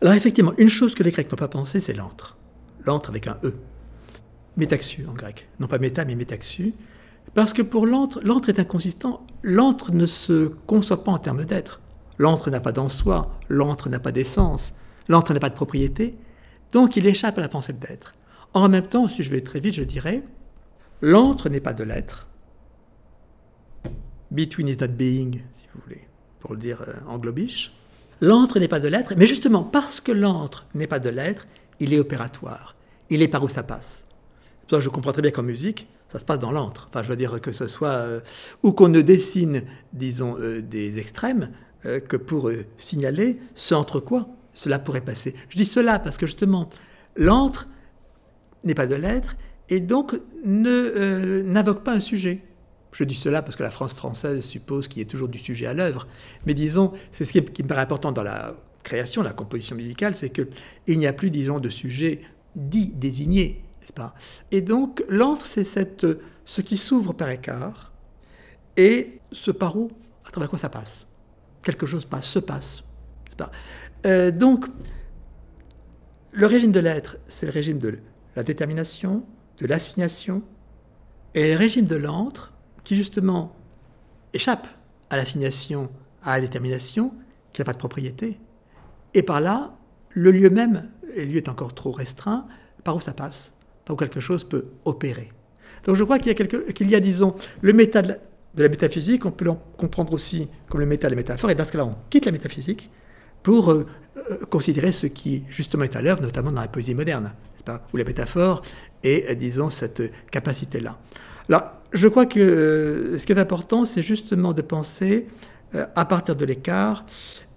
[0.01, 2.37] Alors effectivement, une chose que les Grecs n'ont pas pensé, c'est l'antre.
[2.85, 3.55] L'antre avec un E.
[4.57, 5.49] Métaxu en grec.
[5.61, 6.75] Non pas méta, mais métaxu.
[7.35, 9.27] Parce que pour l'antre, l'antre est inconsistant.
[9.43, 11.81] L'antre ne se conçoit pas en termes d'être.
[12.19, 13.39] L'antre n'a pas d'en soi.
[13.49, 14.75] L'antre n'a pas d'essence.
[15.09, 16.17] L'antre n'a pas de propriété.
[16.73, 18.13] Donc il échappe à la pensée d'être.
[18.55, 20.23] En même temps, si je vais très vite, je dirais,
[21.01, 22.27] l'antre n'est pas de l'être.
[24.31, 26.12] Between is not being, si vous voulez
[26.53, 27.73] pour le dire euh, en globiche.
[28.21, 31.47] L'antre n'est pas de l'être, mais justement parce que l'antre n'est pas de l'être,
[31.81, 32.77] il est opératoire.
[33.09, 34.07] Il est par où ça passe.
[34.71, 36.89] Je comprends très bien qu'en musique, ça se passe dans l'antre.
[36.89, 38.21] Enfin, je veux dire que ce soit euh,
[38.63, 39.63] ou qu'on ne dessine,
[39.93, 41.51] disons, euh, des extrêmes,
[42.09, 45.35] que pour signaler ce entre quoi cela pourrait passer.
[45.49, 46.71] Je dis cela parce que justement,
[47.17, 47.67] l'antre
[48.63, 49.35] n'est pas de l'être
[49.69, 52.45] et donc n'invoque pas un sujet.
[52.93, 55.67] Je dis cela parce que la France française suppose qu'il y ait toujours du sujet
[55.67, 56.07] à l'œuvre.
[56.47, 60.31] Mais disons, c'est ce qui, me paraît important dans la création, la composition musicale, c'est
[60.31, 62.21] qu'il n'y a plus, disons, de sujet
[62.55, 64.15] dit, désigné, n'est-ce pas?
[64.51, 66.07] Et donc, l'antre, c'est cette,
[66.45, 67.93] ce qui s'ouvre par écart
[68.77, 69.91] et ce par où,
[70.27, 71.07] à travers quoi ça passe?
[71.63, 72.83] Quelque chose passe, se passe.
[73.39, 73.51] Pas?
[74.05, 74.67] Euh, donc,
[76.33, 77.99] le régime de l'être, c'est le régime de
[78.37, 79.25] la détermination,
[79.59, 80.43] de l'assignation,
[81.35, 82.52] et le régime de l'antre,
[82.93, 83.57] qui justement
[84.35, 84.67] échappe
[85.09, 85.89] à l'assignation,
[86.23, 87.15] à la détermination,
[87.55, 88.39] qui n'a pas de propriété.
[89.15, 89.73] Et par là,
[90.11, 92.47] le lieu même, et le lieu est encore trop restreint,
[92.85, 93.51] par où ça passe,
[93.87, 95.33] par où quelque chose peut opérer.
[95.85, 98.19] Donc je crois qu'il y a, disons, le méta de
[98.59, 101.65] la, métaphysique, on peut le comprendre aussi comme le méta de la métaphore, et dans
[101.65, 102.91] ce cas-là, on quitte la métaphysique
[103.43, 103.87] pour euh,
[104.19, 107.33] euh, considérer ce qui justement est à l'œuvre, notamment dans la poésie moderne,
[107.65, 108.61] pas, où la métaphore
[109.03, 110.99] est, disons, cette capacité-là.
[111.53, 115.27] Alors, je crois que euh, ce qui est important, c'est justement de penser
[115.75, 117.05] euh, à partir de l'écart.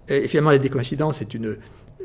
[0.08, 1.56] Et finalement, la décoïncidence est une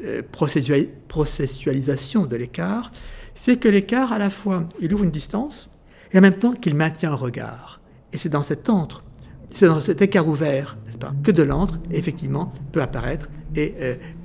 [0.05, 2.93] euh, processualisation de l'écart.
[3.35, 5.69] C'est que l'écart, à la fois, il ouvre une distance
[6.13, 7.81] et en même temps qu'il maintient un regard.
[8.13, 9.03] Et c'est dans cet entre,
[9.49, 13.75] c'est dans cet écart ouvert, n'est-ce pas, que de l'antre, effectivement, peut apparaître et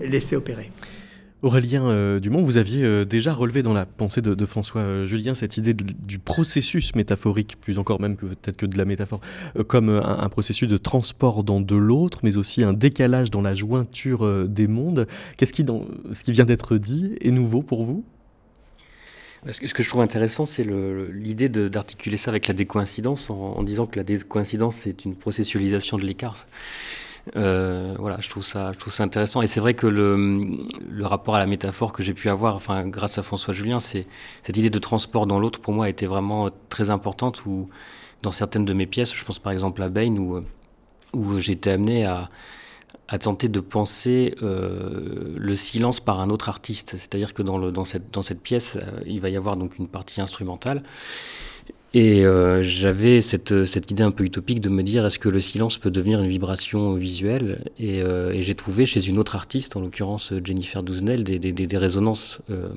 [0.01, 0.71] laisser opérer.
[1.47, 5.33] Aurélien euh, Dumont, vous aviez euh, déjà relevé dans la pensée de, François euh, Julien
[5.33, 9.21] cette idée du processus métaphorique, plus encore même que peut-être que de la métaphore,
[9.69, 14.49] comme un, processus de transport dans de l'autre, mais aussi un décalage dans la jointure
[14.49, 15.07] des mondes.
[15.37, 15.65] Qu'est-ce qui,
[16.13, 18.05] ce qui vient d'être dit est nouveau pour vous?
[19.49, 20.67] Ce que je trouve intéressant, c'est
[21.13, 25.97] l'idée d'articuler ça avec la décoïncidence en, en, disant que la décoïncidence, c'est une processualisation
[25.97, 26.47] de l'écart.
[27.35, 29.43] Euh, voilà, je trouve ça, je trouve ça intéressant.
[29.43, 30.59] Et c'est vrai que le,
[30.89, 34.07] le, rapport à la métaphore que j'ai pu avoir, enfin, grâce à François Julien, c'est
[34.45, 37.45] cette idée de transport dans l'autre pour moi a été vraiment très importante.
[37.47, 37.69] Où
[38.23, 40.45] dans certaines de mes pièces, je pense par exemple à Bain, où,
[41.13, 42.29] où j'ai été amené à,
[43.09, 46.97] à tenter de penser euh, le silence par un autre artiste.
[46.97, 49.79] C'est-à-dire que dans, le, dans, cette, dans cette pièce, euh, il va y avoir donc
[49.79, 50.83] une partie instrumentale
[51.99, 55.41] Et euh, j'avais cette, cette idée un peu utopique de me dire est-ce que le
[55.41, 57.65] silence peut devenir une vibration visuelle?
[57.79, 61.53] Et, euh, et j'ai trouvé chez une autre artiste, en l'occurrence Jennifer Douzenel, des, des,
[61.53, 62.69] des résonances euh,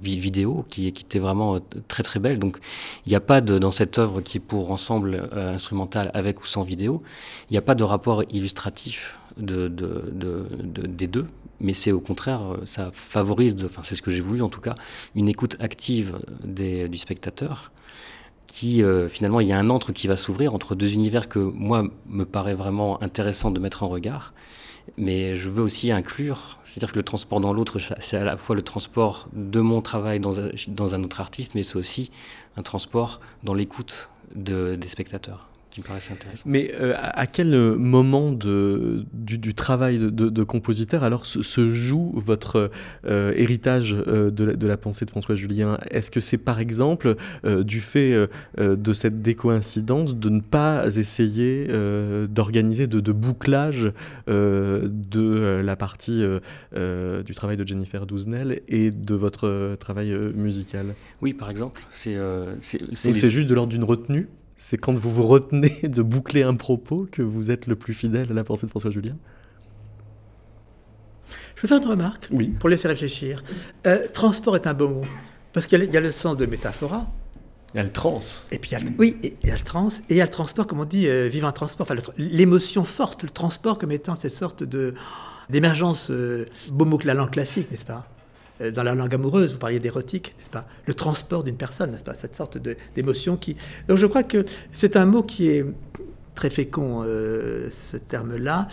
[0.00, 2.38] vidéo qui, qui étaient vraiment très très belles.
[2.38, 2.58] Donc
[3.04, 6.40] il n'y a pas de, dans cette œuvre qui est pour ensemble euh, instrumental avec
[6.40, 7.02] ou sans vidéo,
[7.50, 11.26] il n'y a pas de rapport illustratif de, de, de, des deux,
[11.60, 14.76] mais c'est au contraire, ça favorise, enfin c'est ce que j'ai voulu en tout cas,
[15.16, 17.72] une écoute active des, du spectateur
[18.46, 21.38] qui euh, finalement il y a un entre qui va s'ouvrir entre deux univers que
[21.38, 24.32] moi me paraît vraiment intéressant de mettre en regard.
[24.96, 28.54] Mais je veux aussi inclure, c'est-à-dire que le transport dans l'autre, c'est à la fois
[28.54, 32.12] le transport de mon travail dans un, dans un autre artiste, mais c'est aussi
[32.56, 36.42] un transport dans l'écoute de, des spectateurs qui me paraissait intéressant.
[36.46, 41.42] Mais euh, à quel moment de, du, du travail de, de, de, compositeur alors se,
[41.42, 42.70] se joue votre
[43.04, 45.78] euh, héritage euh, de, la, de, la, pensée de François Julien?
[45.90, 50.86] Est-ce que c'est par exemple euh, du fait euh, de cette décoïncidence de ne pas
[50.86, 51.66] essayer
[52.28, 53.92] d'organiser de, bouclage
[54.26, 56.22] de la partie
[56.74, 60.94] du travail de Jennifer Douzenel et de votre travail musical?
[61.20, 61.82] Oui, par exemple.
[61.90, 62.16] C'est
[62.60, 64.28] c'est juste de l'ordre d'une retenue?
[64.56, 68.30] C'est quand vous vous retenez de boucler un propos que vous êtes le plus fidèle
[68.30, 69.16] à la pensée de François Julien
[71.56, 72.48] Je veux faire une remarque oui.
[72.48, 73.42] pour laisser réfléchir.
[73.86, 75.04] Euh, transport est un beau mot,
[75.52, 77.06] parce qu'il y, y, a le sens de métaphora.
[77.74, 78.18] Il y a le trans.
[78.52, 80.24] Et puis il y a, oui, il y a le trans, et il y a
[80.24, 83.92] le transport, comme on dit, euh, vivre un transport, enfin, l'émotion forte, le transport comme
[83.92, 84.94] étant cette sorte de
[85.48, 88.08] d'émergence, euh, beau mot que la langue classique, n'est-ce pas?
[88.60, 90.66] Dans la langue amoureuse, vous parliez d'érotique, n'est-ce pas?
[90.86, 92.14] Le transport d'une personne, n'est-ce pas?
[92.14, 92.58] Cette sorte
[92.94, 93.56] d'émotion qui.
[93.88, 95.66] Donc je crois que c'est un mot qui est
[96.36, 98.68] très fécond, euh, ce terme-là,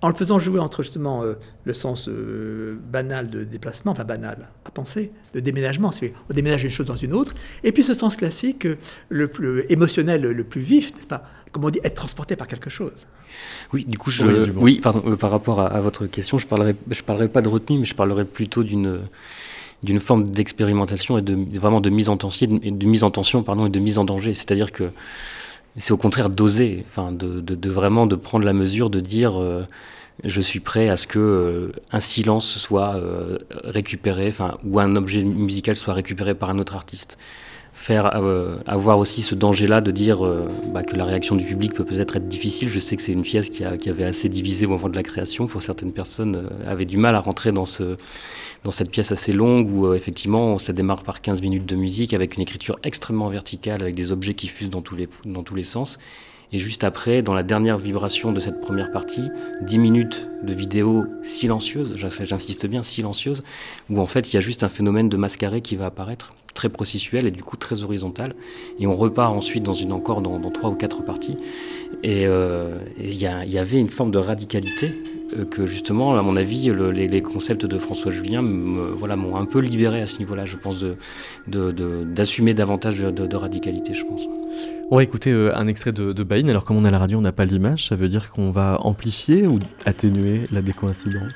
[0.00, 4.48] en le faisant jouer entre justement euh, le sens euh, banal de déplacement, enfin banal
[4.64, 7.94] à penser, de déménagement, c'est on déménage d'une chose dans une autre, et puis ce
[7.94, 8.66] sens classique,
[9.08, 11.22] le plus émotionnel, le plus vif, n'est-ce pas?
[11.52, 13.06] Comme on dit, être transporté par quelque chose.
[13.72, 16.74] Oui, du coup, je, oui, pardon, euh, par rapport à, à, votre question, je parlerai,
[16.90, 19.00] je parlerai pas de retenue, mais je parlerai plutôt d'une
[19.82, 23.66] d'une forme d'expérimentation et de vraiment de mise en tension, de mise en tension, pardon,
[23.66, 24.32] et de mise en danger.
[24.32, 24.90] C'est-à-dire que
[25.76, 29.40] c'est au contraire d'oser, enfin, de, de, de, vraiment de prendre la mesure, de dire.
[29.40, 29.66] Euh,
[30.24, 34.94] je suis prêt à ce que euh, un silence soit euh, récupéré, enfin, ou un
[34.94, 37.18] objet musical soit récupéré par un autre artiste.
[37.82, 41.74] Faire euh, avoir aussi ce danger-là de dire euh, bah, que la réaction du public
[41.74, 42.68] peut peut-être être difficile.
[42.68, 44.94] Je sais que c'est une pièce qui, a, qui, avait assez divisé au moment de
[44.94, 45.48] la création.
[45.48, 47.96] Pour certaines personnes, euh, du mal à rentrer dans, ce,
[48.62, 52.14] dans cette pièce assez longue où euh, effectivement ça démarre par 15 minutes de musique
[52.14, 55.56] avec une écriture extrêmement verticale, avec des objets qui fusent dans tous les, dans tous
[55.56, 55.98] les sens.
[56.52, 59.30] Et juste après, dans la dernière vibration de cette première partie,
[59.62, 63.42] 10 minutes de vidéo silencieuse, j'insiste bien, silencieuse,
[63.88, 66.68] où en fait il y a juste un phénomène de mascaré qui va apparaître, très
[66.68, 68.34] processuel et du coup très horizontal.
[68.78, 71.38] Et on repart ensuite dans une encore dans, trois ou quatre parties.
[72.02, 74.92] Et il euh, y, a, y, avait une forme de radicalité
[75.50, 78.42] que justement, à mon avis, le, les, concepts de François Julien
[78.94, 80.84] voilà, m'ont un peu libéré à ce niveau-là, je pense,
[81.46, 84.22] d'assumer davantage de, radicalité, je pense.
[84.90, 86.50] On va écouter euh, un extrait de, de.
[86.50, 87.88] Alors, comme on a la radio, on n'a pas l'image.
[87.88, 91.32] Ça veut dire qu'on va amplifier ou atténuer la décoïncidence?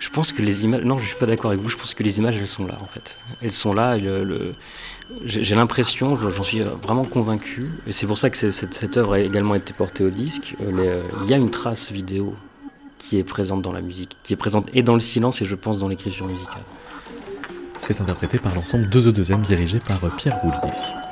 [0.00, 0.82] Je pense que les images.
[0.82, 1.68] Non, je suis pas d'accord avec vous.
[1.68, 3.16] Je pense que les images, elles sont là, en fait.
[3.42, 3.96] Elles sont là.
[5.24, 9.54] J'ai l'impression, j'en suis vraiment convaincu, et c'est pour ça que cette, œuvre a également
[9.54, 10.56] été portée au disque.
[10.60, 10.92] Les,
[11.22, 12.34] il y a une trace vidéo
[12.98, 15.54] qui est présente dans la musique, qui est présente et dans le silence, et je
[15.54, 16.62] pense dans l'écriture musicale.
[17.76, 21.03] C'est interprété par l'ensemble 2 2 e dirigé par Pierre Roulier.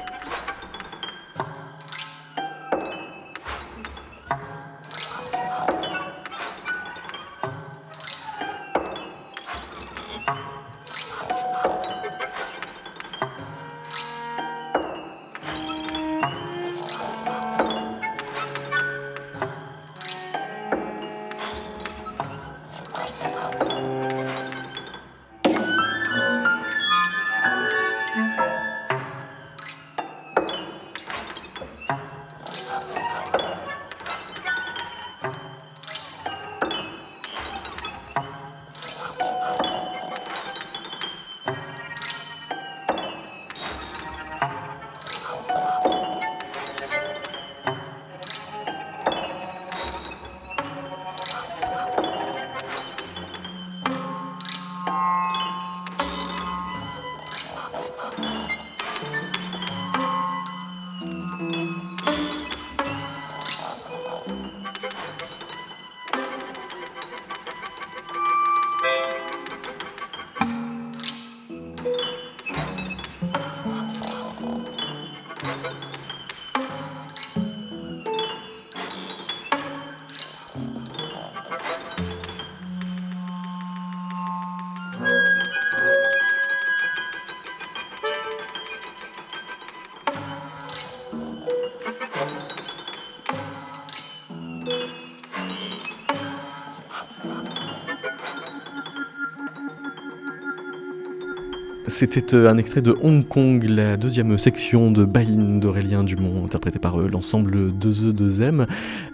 [102.02, 106.80] C'était euh, un extrait de Hong Kong, la deuxième section de Bain d'Aurélien Dumont, interprété
[106.80, 108.66] par euh, l'ensemble 2E2M.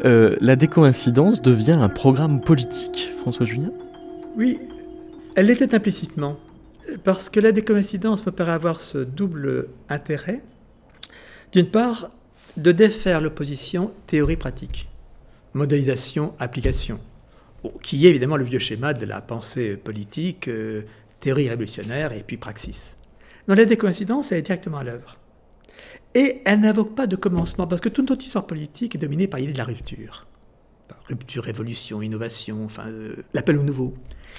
[0.07, 3.73] Euh, la décoïncidence devient un programme politique, François Julien?
[4.39, 4.59] Oui,
[5.37, 6.39] elle l'était implicitement,
[7.05, 10.43] parce que la décoïncidence me paraît avoir ce double intérêt.
[11.53, 12.11] D'une part,
[12.57, 14.89] de défaire l'opposition théorie-pratique,
[15.53, 17.01] modélisation-application,
[17.83, 20.49] qui est évidemment le vieux schéma de la pensée politique,
[21.21, 22.97] théorie révolutionnaire et puis praxis.
[23.47, 25.17] Dans la décoïncidence, elle est directement à l'œuvre.
[26.15, 29.41] Et elle n'invoque pas de commencement, parce que toute notre histoire politique est dominée par
[29.41, 30.27] l'idée de la rupture.
[31.07, 33.95] Rupture, révolution, innovation, enfin, euh, l'appel au nouveau.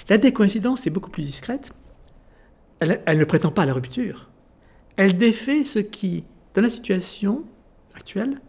[0.08, 1.72] La décoïncidence est beaucoup plus discrète.
[2.80, 4.30] Elle, elle, ne prétend pas à la rupture.
[4.96, 6.24] Elle défait ce qui,
[6.54, 7.44] dans la situation
[7.94, 8.40] actuelle,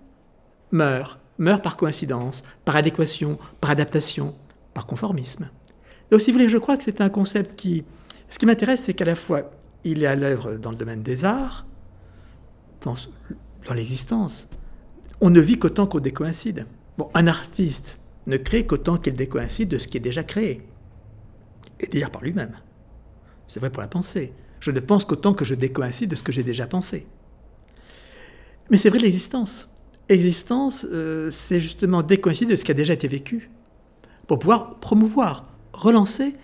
[0.71, 1.19] meurt.
[1.37, 4.35] Meurt par coïncidence, par adéquation, par adaptation,
[4.73, 5.49] par conformisme.
[6.11, 7.83] Donc, si vous voulez, je crois que c'est un concept qui,
[8.31, 9.51] ce qui m'intéresse, c'est qu'à la fois,
[9.83, 11.67] il est à l'œuvre dans le domaine des arts,
[12.81, 12.95] dans,
[13.75, 14.47] l'existence.
[15.19, 16.65] On ne vit qu'autant qu'on décoïncide.
[16.97, 20.63] Bon, un artiste ne crée qu'autant qu'il décoïncide de ce qui est déjà créé.
[21.79, 22.57] Et d'ailleurs par lui-même.
[23.47, 24.33] C'est vrai pour la pensée.
[24.59, 27.05] Je ne pense qu'autant que je décoïncide de ce que j'ai déjà pensé.
[28.69, 29.67] Mais c'est vrai de l'existence.
[30.07, 33.49] Existence, euh, c'est justement décoïncider de ce qui a déjà été vécu,
[34.27, 36.35] pour pouvoir promouvoir, relancer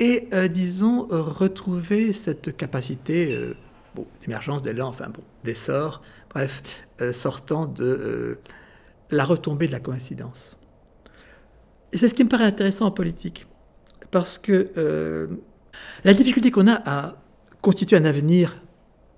[0.00, 3.54] et, euh, disons, euh, retrouver cette capacité euh,
[4.22, 6.62] d'émergence d'élan, enfin bon, d'essor, bref,
[7.12, 8.38] sortant de
[9.10, 10.56] la retombée de la coïncidence.
[11.92, 13.46] Et c'est ce qui me paraît intéressant en politique,
[14.10, 14.70] parce que
[16.04, 17.16] la difficulté qu'on a à
[17.62, 18.62] constituer un avenir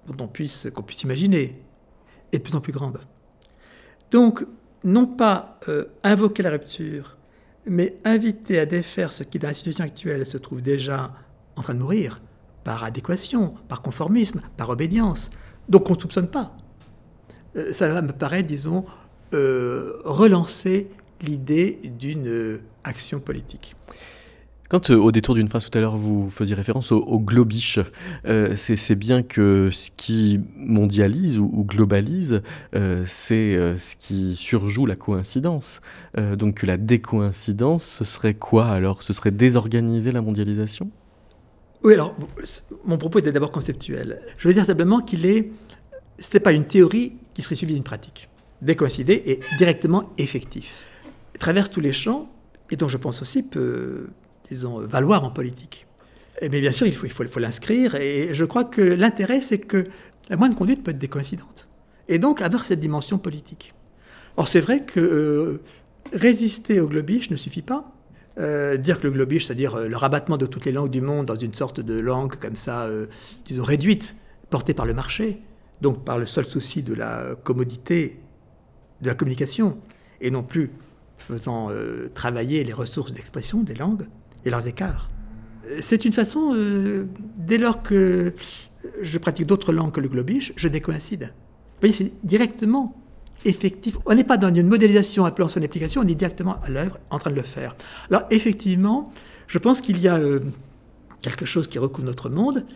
[0.07, 1.63] dont on puisse, qu'on puisse imaginer
[2.33, 2.99] est de plus en plus grande.
[4.11, 4.47] Donc,
[4.85, 5.61] non pas
[6.03, 7.19] invoquer la rupture,
[7.67, 11.15] mais inviter à défaire ce qui, dans la situation actuelle, se trouve déjà
[11.57, 12.21] en train de mourir,
[12.65, 15.31] par adéquation, par conformisme, par obédience,
[15.69, 16.57] donc on ne soupçonne pas.
[17.57, 18.85] Euh, ça me paraît, disons,
[19.35, 20.89] euh, relancer
[21.21, 23.77] l'idée d'une euh, action politique.
[24.73, 27.79] Quand euh, au détour d'une phrase tout à l'heure vous faisiez référence au, globish,
[28.25, 32.41] euh, c'est bien que ce qui mondialise ou, globalise,
[32.75, 35.83] euh, c'est ce qui surjoue la coïncidence.
[36.17, 39.03] donc la décoïncidence, ce serait quoi alors?
[39.03, 40.91] Ce serait désorganiser la mondialisation?
[41.85, 42.17] Oui, alors
[42.87, 44.23] mon propos était d'abord conceptuel.
[44.39, 45.53] Je veux dire simplement qu'il est,
[46.33, 48.31] n'est pas une théorie qui serait suivie d'une pratique.
[48.63, 50.71] Décoïncider est directement effectif.
[51.39, 52.33] Traverse tous les champs
[52.71, 54.07] et dont je pense aussi peut
[54.53, 55.87] disons, valoir en politique.
[56.41, 57.95] Mais bien sûr, il faut, l'inscrire.
[57.95, 59.85] Et je crois que l'intérêt, c'est que
[60.29, 61.69] la moindre conduite peut être décoïncidente.
[62.09, 63.75] Et donc avoir cette dimension politique.
[64.37, 65.63] Or, c'est vrai que euh,
[66.13, 67.93] résister au globish ne suffit pas.
[68.39, 71.27] Euh, dire que le globish, c'est-à-dire euh, le rabattement de toutes les langues du monde
[71.27, 72.89] dans une sorte de langue comme ça,
[73.45, 74.17] disons, réduite,
[74.51, 75.43] portée par le marché,
[75.81, 78.21] donc par le seul souci de la commodité,
[79.03, 79.79] de la communication,
[80.21, 80.71] et non plus
[81.19, 81.69] faisant
[82.15, 84.07] travailler les ressources d'expression des langues,
[84.45, 85.11] et leurs écarts.
[85.81, 88.35] C'est une façon, euh, dès lors que
[89.01, 91.33] je pratique d'autres langues que le globish, je décoïncide.
[91.33, 92.97] Vous voyez, c'est directement
[93.45, 93.97] effectif.
[94.07, 97.19] On n'est pas dans une modélisation appelant son application, on est directement à l'œuvre en
[97.19, 97.77] train de le faire.
[98.11, 99.13] Alors effectivement,
[99.47, 100.41] je pense qu'il y a euh,
[101.23, 102.67] quelque chose qui recouvre notre monde,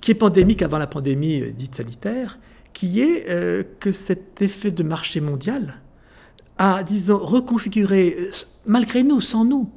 [0.00, 2.38] qui est pandémique avant la pandémie euh, dite sanitaire,
[2.72, 3.26] qui est
[3.80, 5.82] que cet effet de marché mondial
[6.56, 8.16] a, disons, reconfiguré,
[8.64, 9.70] malgré nous, sans nous,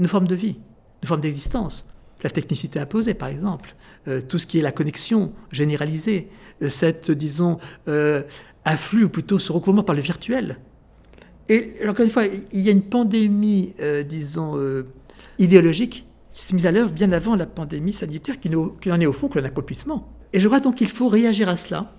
[0.00, 0.58] nos formes de vie
[1.02, 1.86] de forme d'existence.
[2.22, 3.74] La technicité imposée, par exemple,
[4.06, 6.28] euh, tout ce qui est la connexion généralisée,
[6.62, 8.22] euh, cette, disons, euh,
[8.64, 10.58] afflux, ou plutôt ce recouvrement par le virtuel.
[11.48, 13.74] Et encore une fois, il y a une pandémie,
[14.08, 14.56] disons,
[15.38, 19.12] idéologique qui s'est mise à l'œuvre bien avant la pandémie sanitaire, qui n'en est au
[19.12, 20.08] fond que un accomplissement.
[20.32, 21.92] Et je crois donc qu'il faut réagir à cela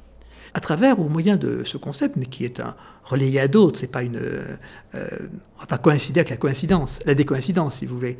[0.53, 3.87] à travers, au moyen de ce concept, mais qui est un relayé à d'autres, c'est
[3.87, 4.57] pas une, euh,
[5.59, 8.17] va pas coïncider avec la coïncidence, la décoïncidence, si vous voulez,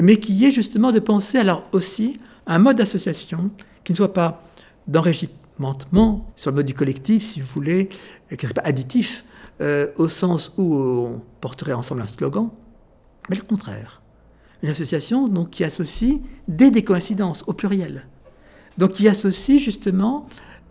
[0.00, 3.50] mais qui est justement de penser alors aussi un mode d'association
[3.84, 4.42] qui ne soit pas
[4.88, 7.88] d'enrégimentement sur le mode du collectif, si vous voulez,
[8.30, 9.24] qui ne soit pas additif,
[9.60, 12.50] euh, au sens où on porterait ensemble un slogan,
[13.28, 14.02] mais le contraire.
[14.62, 18.06] Une association donc, qui associe des décoïncidences au pluriel.
[18.78, 20.26] Donc qui associe justement,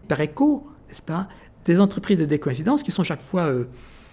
[0.08, 1.28] par écho, n'est-ce pas,
[1.66, 3.66] des entreprises de décoïncidence qui sont chaque fois euh,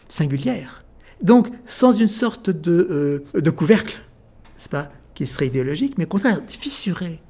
[0.09, 0.85] singulières.
[1.23, 4.01] Donc, sans une sorte de, euh, de couvercle,
[4.57, 7.21] n'est-ce pas, qui serait idéologique, mais au contraire fissuré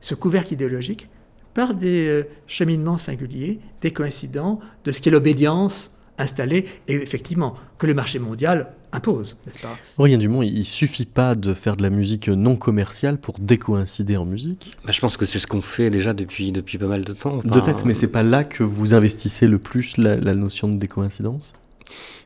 [0.00, 1.08] ce couvercle idéologique
[1.54, 7.86] par des euh, cheminements singuliers, des coïncidents de ce qu'est l'obédience installée, et effectivement, que
[7.86, 9.76] le marché mondial impose, n'est-ce pas?
[9.96, 14.24] Aurélien Dumont, il suffit pas de faire de la musique non commerciale pour décoïncider en
[14.24, 14.72] musique?
[14.84, 17.38] Bah, Je pense que c'est ce qu'on fait déjà depuis, depuis pas mal de temps.
[17.38, 21.52] de fait, mais c'est pas là que vous investissez le plus la, notion de décoïncidence?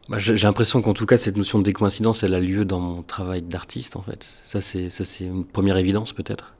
[0.09, 3.03] Bah, J'ai l'impression qu'en tout cas, cette notion de décoïncidence, elle a lieu dans mon
[3.03, 4.29] travail d'artiste, en fait.
[4.43, 4.89] Ça, c'est
[5.25, 6.55] une première évidence, peut-être.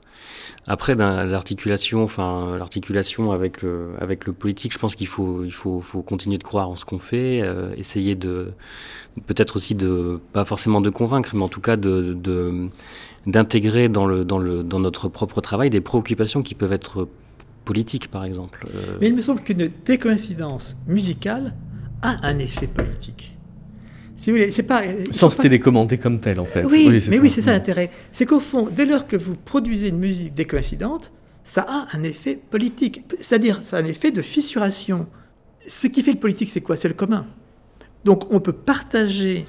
[0.65, 5.81] Après, l'articulation, enfin l'articulation avec le, avec le politique, je pense qu'il faut, il faut,
[5.81, 8.53] faut, continuer de croire en ce qu'on fait, euh, essayer de,
[9.25, 12.17] peut-être aussi de, pas forcément de convaincre, mais en tout cas de,
[13.25, 17.09] d'intégrer dans, le, dans, le, dans notre propre travail des préoccupations qui peuvent être
[17.65, 18.67] politiques, par exemple.
[18.73, 21.55] Euh, mais il me semble qu'une décoïncidence musicale
[22.01, 23.32] a un effet politique
[24.51, 24.83] c'est pas.
[25.11, 26.63] Sans se télécommander comme tel, en fait.
[26.63, 27.91] Oui, mais oui, c'est ça l'intérêt.
[28.11, 31.11] C'est qu'au fond, dès lors que vous produisez une musique décoïncidente,
[31.43, 33.03] ça a un effet politique.
[33.19, 35.07] C'est-à-dire, ça a un effet de fissuration.
[35.65, 36.77] Ce qui fait le politique, c'est quoi?
[36.77, 37.27] C'est le commun.
[38.05, 39.45] Donc, on peut partager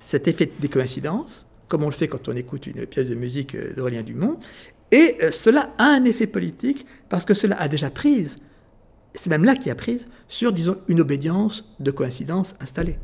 [0.00, 3.56] cet effet de décoïncidence, comme on le fait quand on écoute une pièce de musique
[3.76, 4.38] d'Aurélien Dumont,
[4.90, 8.38] et euh, cela a un effet politique parce que cela a déjà prise,
[9.14, 12.98] c'est même là qui a prise, sur, disons, une obédience de coïncidence installée.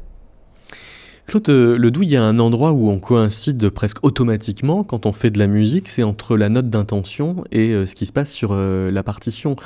[1.28, 5.12] Claude euh, Ledoux, il y a un endroit où on coïncide presque automatiquement quand on
[5.12, 8.32] fait de la musique, c'est entre la note d'intention et euh, ce qui se passe
[8.32, 9.56] sur euh, la partition.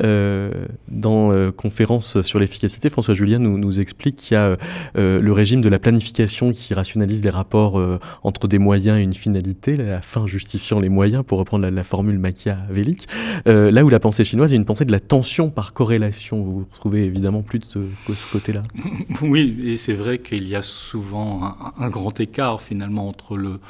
[0.00, 4.56] dans Conférence sur l'efficacité, François Julien nous, explique qu'il y a
[4.94, 7.80] le régime de la planification qui rationalise les rapports
[8.22, 12.18] entre des moyens et une finalité, la fin justifiant les moyens, pour reprendre la, formule
[12.18, 13.06] machiavélique.
[13.46, 16.42] là où la pensée chinoise est une pensée de la tension par corrélation.
[16.42, 18.62] Vous vous retrouvez évidemment plus de ce côté-là.
[19.22, 23.60] Oui, et c'est vrai qu'il y a souvent un, grand écart finalement entre le,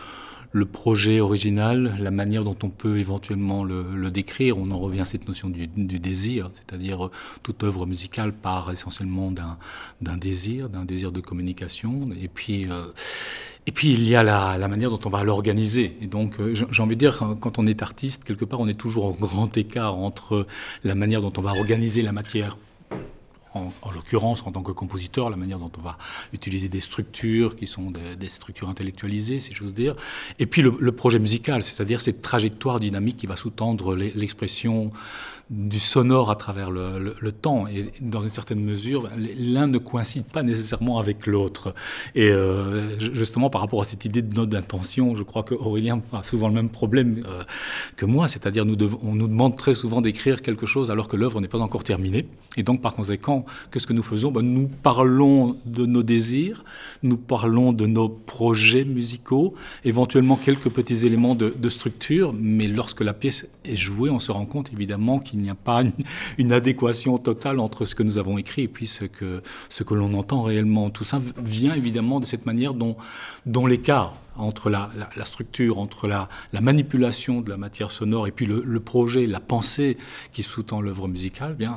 [0.66, 4.58] projet original, la manière dont on peut éventuellement le, décrire.
[4.58, 5.66] On en revient à cette notion du,
[5.98, 7.10] désir, c'est-à-dire euh,
[7.42, 12.08] toute œuvre musicale part essentiellement d'un désir, d'un désir de communication.
[12.20, 12.84] Et puis, euh,
[13.66, 15.96] et puis il y a la, manière dont on va l'organiser.
[16.00, 18.78] Et donc, euh, j'ai envie de dire, quand on est artiste, quelque part, on est
[18.78, 20.46] toujours en grand écart entre
[20.84, 22.56] la manière dont on va organiser la matière
[23.82, 25.98] en, l'occurrence en tant que compositeur, la manière dont on va
[26.32, 29.96] utiliser des structures qui sont des, structures intellectualisées, si j'ose dire,
[30.38, 34.92] et puis le, projet musical, c'est-à-dire cette trajectoire dynamique qui va sous-tendre l'expression
[35.52, 37.66] du sonore à travers le, temps.
[37.66, 41.74] Et dans une certaine mesure, l'un ne coïncide pas nécessairement avec l'autre.
[42.14, 46.00] Et euh, justement, par rapport à cette idée de note d'intention, je crois que Aurélien
[46.12, 47.42] a souvent le même problème euh,
[47.96, 51.40] que moi, c'est-à-dire nous on nous demande très souvent d'écrire quelque chose alors que l'œuvre
[51.40, 52.26] n'est pas encore terminée.
[52.56, 56.64] Et donc, par conséquent, qu'est-ce que nous faisons ben, Nous parlons de nos désirs,
[57.02, 63.14] nous parlons de nos projets musicaux, éventuellement quelques petits éléments de, structure, mais lorsque la
[63.14, 65.82] pièce est jouée, on se rend compte évidemment qu'il n'y a pas
[66.38, 69.94] une, adéquation totale entre ce que nous avons écrit et puis ce que, ce que
[69.94, 70.90] l'on entend réellement.
[70.90, 72.96] Tout ça vient évidemment de cette manière dont,
[73.46, 74.90] dont l'écart entre la,
[75.24, 76.28] structure, entre la,
[76.60, 79.96] manipulation de la matière sonore et puis le, projet, la pensée
[80.32, 81.76] qui sous-tend l'œuvre musicale, bien,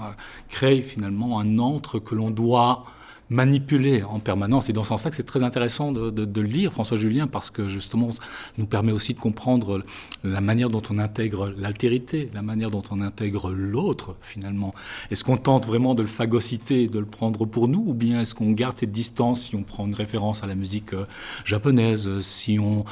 [0.50, 2.86] crée finalement un entre que l'on doit
[3.30, 4.70] manipuler en permanence.
[4.70, 8.10] Et dans ce sens-là, c'est très intéressant de, de, lire François Julien parce que justement,
[8.58, 9.84] nous permet aussi de comprendre
[10.24, 14.76] la manière dont on intègre l'altérité, la manière dont on intègre l'autre finalement.
[15.10, 18.36] Est-ce qu'on tente vraiment de le phagocyter, de le prendre pour nous, ou bien est-ce
[18.36, 21.06] qu'on garde cette distance si on prend une référence à la musique euh,
[21.46, 22.86] japonaise, si on,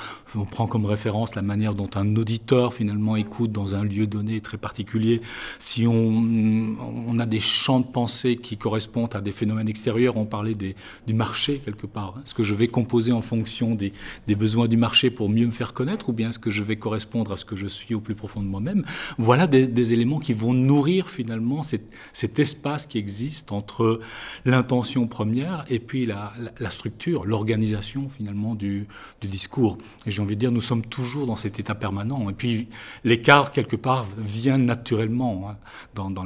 [0.50, 4.58] prend comme référence la manière dont un auditeur finalement écoute dans un lieu donné très
[4.58, 5.22] particulier,
[5.60, 10.56] si on, on a des champs de pensée qui correspondent à des phénomènes extérieurs, parlait
[10.56, 12.16] du marché quelque part.
[12.24, 13.94] Est-ce que je vais composer en fonction des,
[14.36, 17.32] besoins du marché pour mieux me faire connaître ou bien est-ce que je vais correspondre
[17.32, 18.84] à ce que je suis au plus profond de moi-même?
[19.18, 24.00] Voilà des, éléments qui vont nourrir finalement cet, espace qui existe entre
[24.46, 26.34] l'intention première et puis la,
[26.70, 28.88] structure, l'organisation finalement du,
[29.22, 29.78] discours.
[30.06, 32.30] Et j'ai envie de dire, nous sommes toujours dans cet état permanent.
[32.30, 32.68] Et puis
[33.04, 35.58] l'écart quelque part vient naturellement hein,
[35.96, 36.24] dans, dans,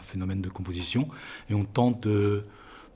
[0.00, 1.08] phénomène de composition
[1.48, 2.44] et on tente de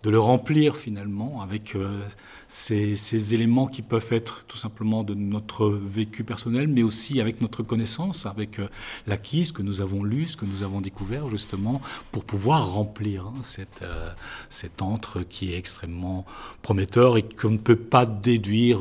[0.05, 2.03] de le remplir finalement avec euh,
[2.47, 7.63] ces, éléments qui peuvent être tout simplement de notre vécu personnel, mais aussi avec notre
[7.63, 8.69] connaissance, avec euh,
[9.07, 11.81] l'acquis, ce que nous avons lu, ce que nous avons découvert justement,
[12.13, 14.11] pour pouvoir remplir hein, cette, euh,
[14.51, 16.27] cet entre qui est extrêmement
[16.61, 18.81] prometteur et qu'on ne peut pas déduire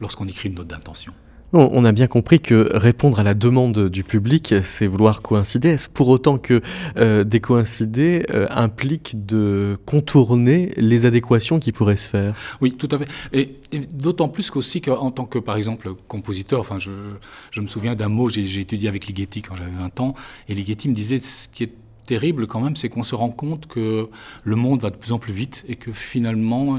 [0.00, 1.12] lorsqu'on écrit une note d'intention.
[1.56, 5.68] On a bien compris que répondre à la demande du public, c'est vouloir coïncider.
[5.68, 6.60] Est-ce pour autant que
[6.96, 12.34] euh, décoïncider euh, implique de contourner les adéquations qui pourraient se faire?
[12.60, 13.06] Oui, tout à fait.
[13.32, 13.60] Et,
[13.94, 16.90] d'autant plus qu'aussi qu'en tant que, par exemple, compositeur, enfin, je,
[17.52, 20.14] je me souviens d'un mot, j'ai étudié avec Ligeti quand j'avais 20 ans,
[20.48, 21.72] et Ligeti me disait ce qui est
[22.04, 24.08] terrible quand même, c'est qu'on se rend compte que
[24.42, 26.78] le monde va de plus en plus vite et que finalement,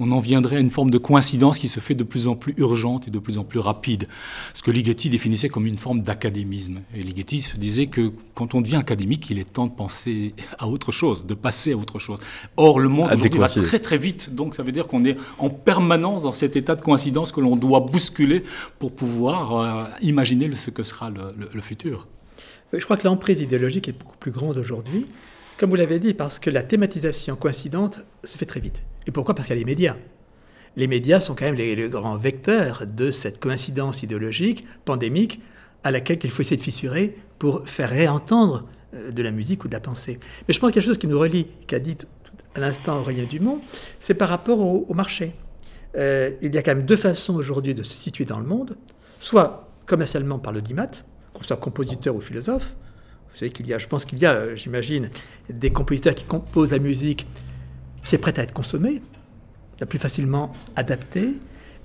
[0.00, 2.54] on en viendrait à une forme de coïncidence qui se fait de plus en plus
[2.56, 4.08] urgente et de plus en plus rapide.
[4.54, 6.80] Ce que Ligeti définissait comme une forme d'académisme.
[6.96, 10.66] Et Ligeti se disait que quand on devient académique, il est temps de penser à
[10.66, 12.18] autre chose, de passer à autre chose.
[12.56, 15.50] Or, le monde aujourd'hui va très très vite, donc ça veut dire qu'on est en
[15.50, 18.42] permanence dans cet état de coïncidence que l'on doit bousculer
[18.78, 22.08] pour pouvoir euh, imaginer ce que sera le futur.
[22.72, 25.06] Je crois que l'emprise idéologique est beaucoup plus grande aujourd'hui,
[25.58, 28.82] comme vous l'avez dit, parce que la thématisation coïncidente se fait très vite.
[29.10, 29.34] Et pourquoi?
[29.34, 29.96] Parce qu'il y a les médias.
[30.76, 35.40] Les médias sont quand même les, grands vecteurs de cette coïncidence idéologique, pandémique,
[35.82, 39.68] à laquelle il faut essayer de fissurer pour faire réentendre euh, de la musique ou
[39.68, 40.20] de la pensée.
[40.46, 41.96] Mais je pense qu'il y a quelque chose qui nous relie, qu'a dit
[42.54, 43.58] à l'instant Aurélien Dumont,
[43.98, 45.32] c'est par rapport au, marché.
[45.96, 48.76] Euh, il y a quand même deux façons aujourd'hui de se situer dans le monde,
[49.18, 50.90] soit commercialement par le DIMAT,
[51.34, 52.76] qu'on soit compositeur ou philosophe.
[53.32, 55.10] Vous savez qu'il y a, je pense qu'il y a, euh, j'imagine,
[55.48, 57.26] des compositeurs qui composent la musique
[58.04, 59.02] qui est prête à être consommée,
[59.80, 61.28] la plus facilement adaptée.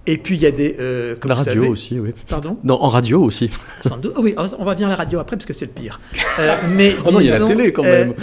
[0.08, 0.76] Et puis il y a des.
[0.80, 2.12] Euh, la radio aussi, oui.
[2.30, 3.50] Pardon Non, en radio aussi.
[3.82, 4.14] Sans doute.
[4.20, 6.00] oui, on va venir à la radio après parce que c'est le pire.
[6.38, 8.14] Euh, mais oh non, il y a la télé quand même.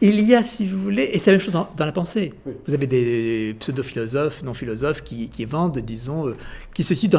[0.00, 2.32] il y a, si vous voulez, et c'est la même chose dans, la pensée.
[2.68, 6.32] Vous avez des pseudo-philosophes, non-philosophes qui, qui, vendent, disons,
[6.72, 7.18] qui se situent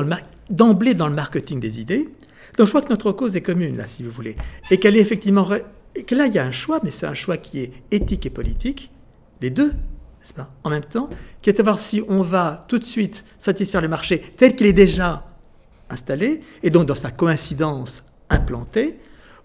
[0.50, 2.08] d'emblée dans le marketing des idées
[2.58, 4.36] donc je crois que notre cause est commune, là, si vous voulez.
[4.70, 5.48] Et qu'elle est effectivement.
[5.96, 8.26] Et que là, il y a un choix, mais c'est un choix qui est éthique
[8.26, 8.92] et politique,
[9.44, 11.10] les deux, n'est-ce pas, en même temps,
[11.41, 14.66] qui est de savoir si on va tout de suite satisfaire le marché tel qu'il
[14.66, 15.28] est déjà
[15.89, 18.98] installé, et donc dans sa coïncidence implantée,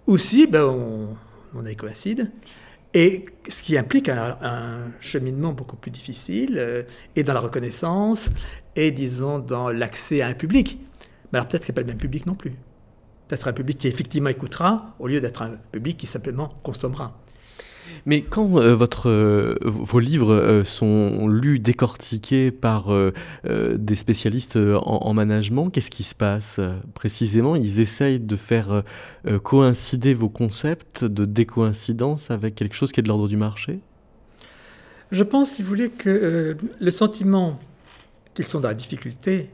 [0.07, 1.17] ou si ben, on,
[1.55, 1.77] on est
[2.95, 6.85] et ce qui implique un, cheminement beaucoup plus difficile, euh,
[7.17, 8.31] et dans la reconnaissance,
[8.77, 10.79] et disons dans l'accès à un public.
[11.31, 12.55] Mais alors peut-être qu'il a pas le même public non plus
[13.29, 17.21] d'être un public qui effectivement écoutera, au lieu d'être un public qui simplement consommera.
[18.07, 22.89] Mais quand euh, votre, euh, vos livres euh, sont lus, décortiqués par
[23.45, 26.61] des spécialistes en, management, qu'est-ce qui se passe
[26.95, 27.57] précisément?
[27.57, 28.83] Ils essayent de faire
[29.43, 33.81] coïncider vos concepts de décoïncidence avec quelque chose qui est de l'ordre du marché?
[35.11, 37.59] Je pense, si vous voulez, que le sentiment
[38.35, 39.51] qu'ils sont dans la difficulté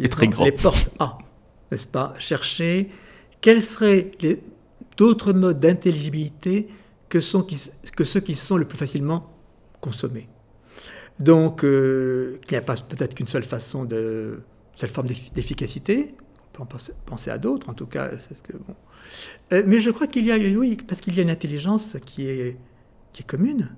[0.00, 0.44] est très grand.
[0.44, 1.18] les porte à
[1.70, 2.14] n'est-ce pas?
[2.18, 2.88] Chercher
[3.40, 4.42] quels seraient les
[4.98, 6.68] d'autres modes d'intelligibilité
[7.08, 7.46] que, sont,
[7.96, 9.32] que ceux qui sont le plus facilement
[9.80, 10.28] consommés.
[11.18, 14.40] Donc, euh, qu'il n'y a pas peut-être qu'une seule façon de,
[14.78, 16.14] seule forme d'efficacité.
[16.60, 18.74] On peut en penser, à d'autres, en tout cas, c'est ce que bon.
[19.52, 22.28] Euh, mais je crois qu'il y a, oui, parce qu'il y a une intelligence qui
[22.28, 22.56] est,
[23.12, 23.70] qui est commune.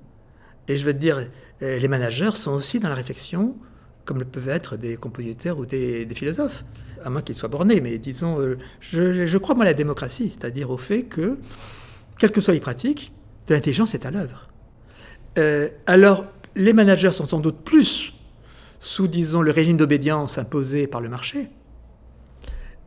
[0.68, 1.26] Et je veux dire,
[1.62, 3.56] euh, les managers sont aussi dans la réflexion,
[4.04, 6.64] comme le peuvent être des compositeurs ou des, philosophes
[7.02, 10.70] à moins qu'il soit borné, mais disons, euh, je, crois moi à la démocratie, c'est-à-dire
[10.70, 11.38] au fait que,
[12.18, 13.12] quelles que soient les pratiques,
[13.46, 14.48] de l'intelligence est à l'œuvre.
[15.38, 16.26] Euh, alors,
[16.56, 18.14] les managers sont sans doute plus
[18.80, 21.48] sous, disons, le régime d'obédience imposé par le marché,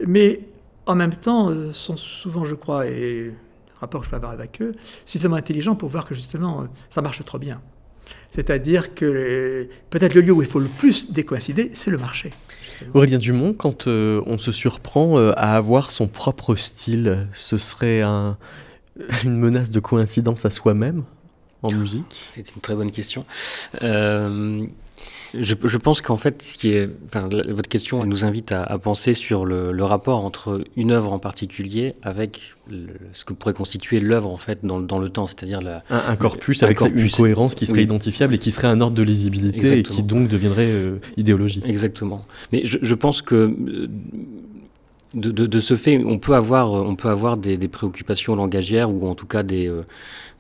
[0.06, 0.42] mais
[0.86, 3.32] en même temps euh, sont souvent, je crois, et
[3.80, 4.74] rapport que je peux avoir avec eux,
[5.06, 7.62] suffisamment intelligents pour voir que justement, ça marche trop bien.
[8.32, 12.32] C'est-à-dire que peut-être le lieu où il faut le plus décoïncider, c'est le marché.
[12.94, 18.02] Aurélien Dumont, quand euh, on se surprend euh, à avoir son propre style, ce serait
[18.02, 18.38] un,
[19.24, 21.04] une menace de coïncidence à soi-même
[21.64, 23.26] en musique C'est une très bonne question.
[23.82, 24.66] Euh,
[25.34, 28.78] je, je, pense qu'en fait, ce qui est, enfin, votre question nous invite à, à
[28.78, 32.54] penser sur le, le, rapport entre une œuvre en particulier avec
[33.12, 36.16] ce que pourrait constituer l'œuvre en fait dans, dans le temps, c'est-à-dire la, un, un,
[36.16, 39.84] corpus avec une cohérence qui serait identifiable et qui serait un ordre de lisibilité et
[39.84, 41.64] qui donc deviendrait euh, idéologie.
[41.66, 42.26] Exactement.
[42.52, 43.88] Mais je, je pense que euh,
[45.14, 48.90] de, de, de, ce fait, on peut avoir, on peut avoir des, des préoccupations langagières
[48.90, 49.86] ou en tout cas des, euh,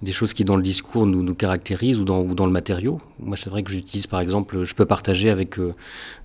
[0.01, 2.99] des choses qui dans le discours nous, nous caractérisent ou dans, ou dans le matériau.
[3.19, 5.73] Moi, c'est vrai que j'utilise par exemple, je peux partager avec, euh,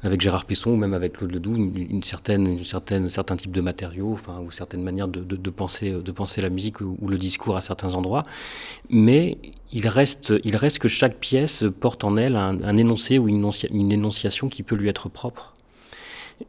[0.03, 3.61] avec Gérard Pesson ou même avec Claude Ledoux une, certaine, une certaine, certain type de
[3.61, 7.09] matériaux, enfin, ou certaines manières de, de, de, penser, de penser la musique ou, ou,
[7.09, 8.23] le discours à certains endroits.
[8.89, 9.39] Mais
[9.73, 13.49] il reste, il reste que chaque pièce porte en elle un, un énoncé ou une,
[13.73, 15.55] une énonciation qui peut lui être propre.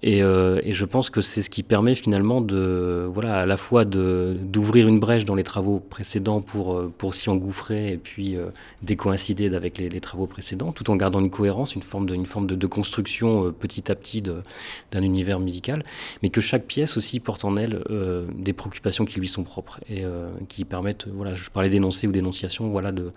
[0.01, 3.57] Et, euh, et, je pense que c'est ce qui permet finalement de, voilà, à la
[3.57, 8.37] fois d'ouvrir une brèche dans les travaux précédents pour, euh, pour s'y engouffrer et puis
[8.37, 8.45] euh,
[8.83, 12.67] décoïncider avec les, travaux précédents, tout en gardant une cohérence, une forme de, forme de,
[12.67, 15.83] construction euh, petit à petit d'un univers musical,
[16.21, 17.83] mais que chaque pièce aussi porte en elle
[18.35, 20.03] des préoccupations qui lui sont propres et
[20.47, 23.11] qui permettent, voilà, je parlais d'énoncé ou d'énonciation, voilà, de,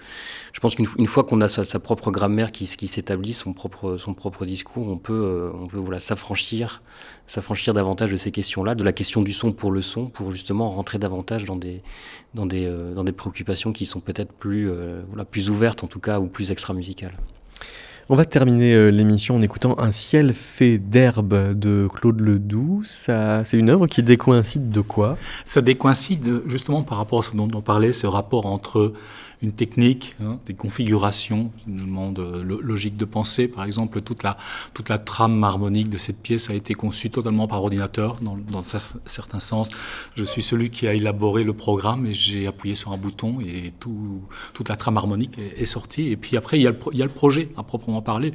[0.53, 3.97] je pense qu'une fois qu'on a sa, sa, propre grammaire qui, qui s'établit, son propre,
[3.97, 6.62] son propre discours, on peut, on peut voilà, s'affranchir
[7.27, 10.71] s'affranchir davantage de ces questions-là, de la question du son pour le son, pour justement
[10.71, 11.83] rentrer davantage dans des,
[12.35, 15.87] dans des, euh, dans des préoccupations qui sont peut-être plus, euh, voilà, plus ouvertes en
[15.87, 17.15] tout cas ou plus extra-musicales.
[18.09, 22.83] On va terminer euh, l'émission en écoutant Un ciel fait d'herbe de Claude Ledoux.
[22.85, 25.17] Ça, c'est une œuvre qui décoïncide de quoi?
[25.45, 28.93] Ça décoïncide justement par rapport à ce dont on parlait, ce rapport entre
[29.43, 33.49] une technique, hein, des configurations, une demande euh, logique de pensée.
[33.49, 34.37] Par exemple, toute la,
[34.73, 38.61] toute la trame harmonique de cette pièce a été conçue totalement par ordinateur, dans, dans
[38.61, 39.69] un certain sens.
[40.15, 43.73] Je suis celui qui a élaboré le programme et j'ai appuyé sur un bouton et
[43.81, 44.23] tout,
[44.55, 46.09] toute la trame harmonique est, sortie.
[46.09, 48.33] Et puis après, il y, a le, il y a le projet à proprement parler.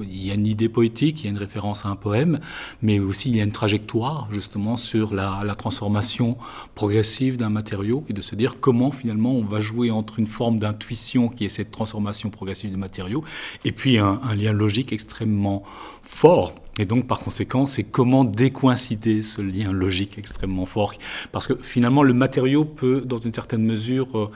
[0.00, 2.40] Il y a une idée poétique, il y a une référence à un poème,
[2.80, 6.38] mais aussi il y a une trajectoire justement sur la, la transformation
[6.74, 10.58] progressive d'un matériau et de se dire comment finalement on va jouer entre une forme
[10.58, 13.24] d'intuition qui est cette transformation progressive des matériaux,
[13.64, 15.64] et puis un, lien logique extrêmement
[16.02, 16.54] fort.
[16.78, 20.92] Et donc, par conséquent, c'est comment décoïncider ce lien logique extrêmement fort.
[21.32, 24.30] Parce que finalement, le matériau peut, dans une certaine mesure, euh,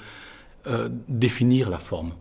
[0.67, 2.13] euh, définir la forme.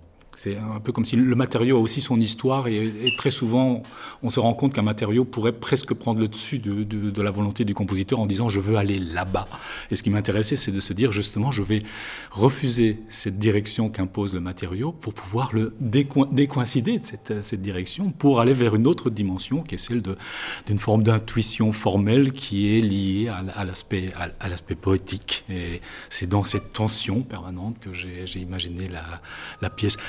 [0.43, 3.83] C'est un peu comme si le matériau a aussi son histoire et, très souvent
[4.23, 7.63] on se rend compte qu'un matériau pourrait presque prendre le dessus de, de, la volonté
[7.63, 9.45] du compositeur en disant je veux aller là-bas.
[9.91, 11.83] Et ce qui m'intéressait c'est de se dire justement je vais
[12.31, 18.09] refuser cette direction qu'impose le matériau pour pouvoir le déco décoïncider de cette, cette, direction
[18.09, 22.81] pour aller vers une autre dimension qui est celle d'une forme d'intuition formelle qui est
[22.81, 25.45] liée à, l'aspect poétique.
[25.51, 29.21] Et c'est dans cette tension permanente que j'ai imaginé la,
[29.61, 29.99] la pièce.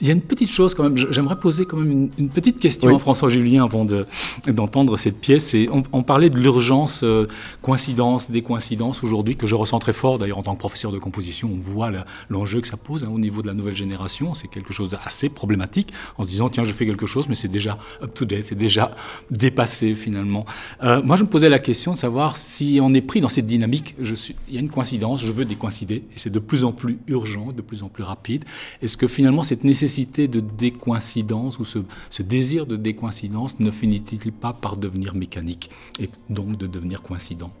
[0.00, 2.58] Il y a une petite chose quand même, j'aimerais poser quand même une, une petite
[2.58, 2.96] question oui.
[2.96, 5.54] à François Julien avant d'entendre de, cette pièce.
[5.54, 7.28] Et on, on parlait de l'urgence, euh,
[7.62, 10.98] coïncidence, des coïncidences aujourd'hui, que je ressens très fort d'ailleurs en tant que professeur de
[10.98, 11.48] composition.
[11.54, 11.92] On voit
[12.28, 14.34] l'enjeu que ça pose hein, au niveau de la nouvelle génération.
[14.34, 17.48] C'est quelque chose d'assez problématique en se disant tiens, je fais quelque chose, mais c'est
[17.48, 18.96] déjà up-to-date, c'est déjà
[19.30, 20.44] dépassé finalement.
[20.82, 23.46] Euh, moi, je me posais la question de savoir si on est pris dans cette
[23.46, 23.94] dynamique.
[24.00, 26.72] Je suis, il y a une coïncidence, je veux décoïncider, et c'est de plus en
[26.72, 28.44] plus urgent, de plus en plus rapide.
[28.82, 34.32] Est-ce que finalement cette nécessité nécessité de décoïncidence ou ce, désir de décoïncidence ne finit-il
[34.32, 35.70] pas par devenir mécanique
[36.00, 37.52] et donc de devenir coïncident?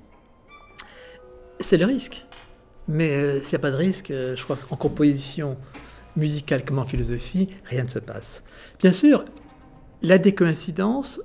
[1.60, 2.24] C'est le risque.
[2.88, 5.58] Mais euh, s'il n'y a pas de risque, euh, je crois qu'en composition
[6.16, 8.42] musicale comme en philosophie, rien ne se passe.
[8.80, 9.26] Bien sûr,
[10.00, 11.20] la décoïncidence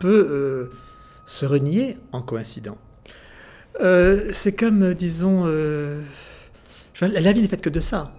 [0.00, 0.72] peut euh,
[1.26, 2.78] se renier en coïncident.
[3.80, 5.46] C'est comme, disons,
[7.00, 8.14] la vie n'est faite que de ça.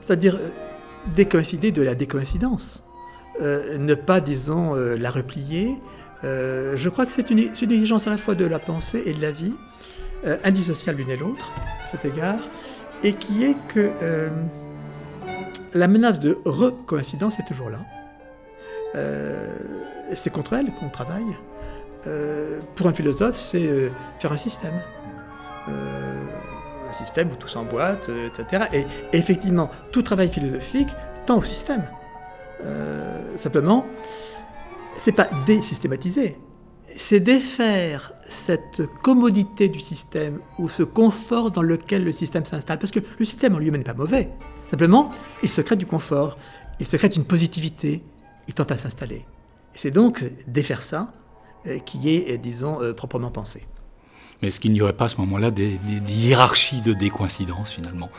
[0.00, 0.38] C'est-à-dire,
[1.12, 2.82] décoïncider de la décoïncidence.
[3.40, 5.76] Euh, ne pas, disons, euh, la replier.
[6.22, 9.12] Euh, je crois que c'est une, une, exigence à la fois de la pensée et
[9.12, 9.54] de la vie,
[10.42, 11.50] indissociable l'une et l'autre,
[11.84, 12.38] à cet égard,
[13.02, 13.90] et qui est que
[15.74, 17.80] la menace de recoïncidence est toujours là.
[20.14, 21.36] C'est contre elle qu'on travaille.
[22.74, 24.80] pour un philosophe, c'est faire un système
[26.94, 28.64] système où tout s'emboîte, euh, etc.
[28.72, 30.90] Et, et, effectivement, tout travail philosophique
[31.26, 31.84] tend au système.
[32.64, 33.84] Euh, simplement,
[34.94, 36.38] c'est pas désystématiser,
[36.84, 42.78] c'est défaire cette commodité du système ou ce confort dans lequel le système s'installe.
[42.78, 44.30] Parce que le système en lui-même n'est pas mauvais.
[44.70, 45.10] Simplement,
[45.42, 46.38] il se crée du confort,
[46.80, 48.02] il se crée une positivité,
[48.48, 49.26] il tente à s'installer.
[49.74, 51.12] Et c'est donc défaire ça
[51.66, 53.66] euh, qui est, disons, euh, proprement pensé.
[54.44, 57.72] Mais est-ce qu'il n'y aurait pas à ce moment-là des, des, des, hiérarchies de décoïncidence
[57.72, 58.10] finalement?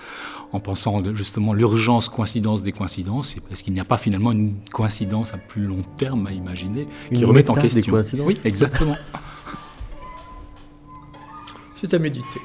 [0.54, 5.36] En pensant justement l'urgence coïncidence des coïncidences, est-ce qu'il n'y a pas finalement une coïncidence
[5.36, 8.98] à plus long terme à imaginer une qui remette en question des coïncidences Oui, exactement.
[11.76, 12.40] C'est à méditer.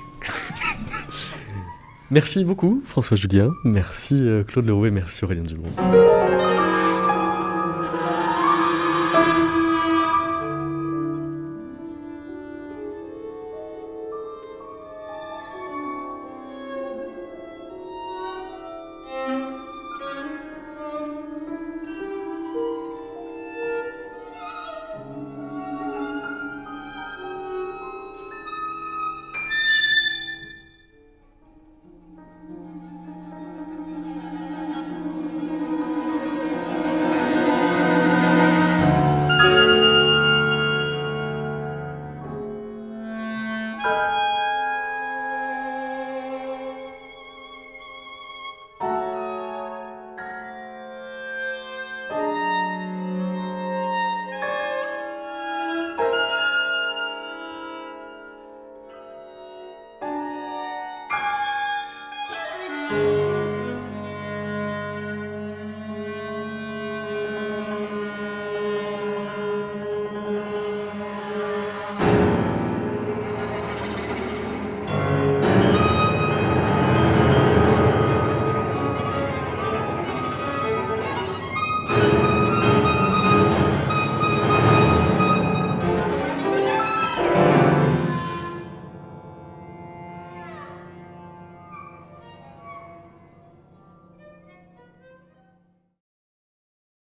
[2.11, 5.70] merci beaucoup François Julien, merci euh, Claude Leroux et merci Aurélien Dumont.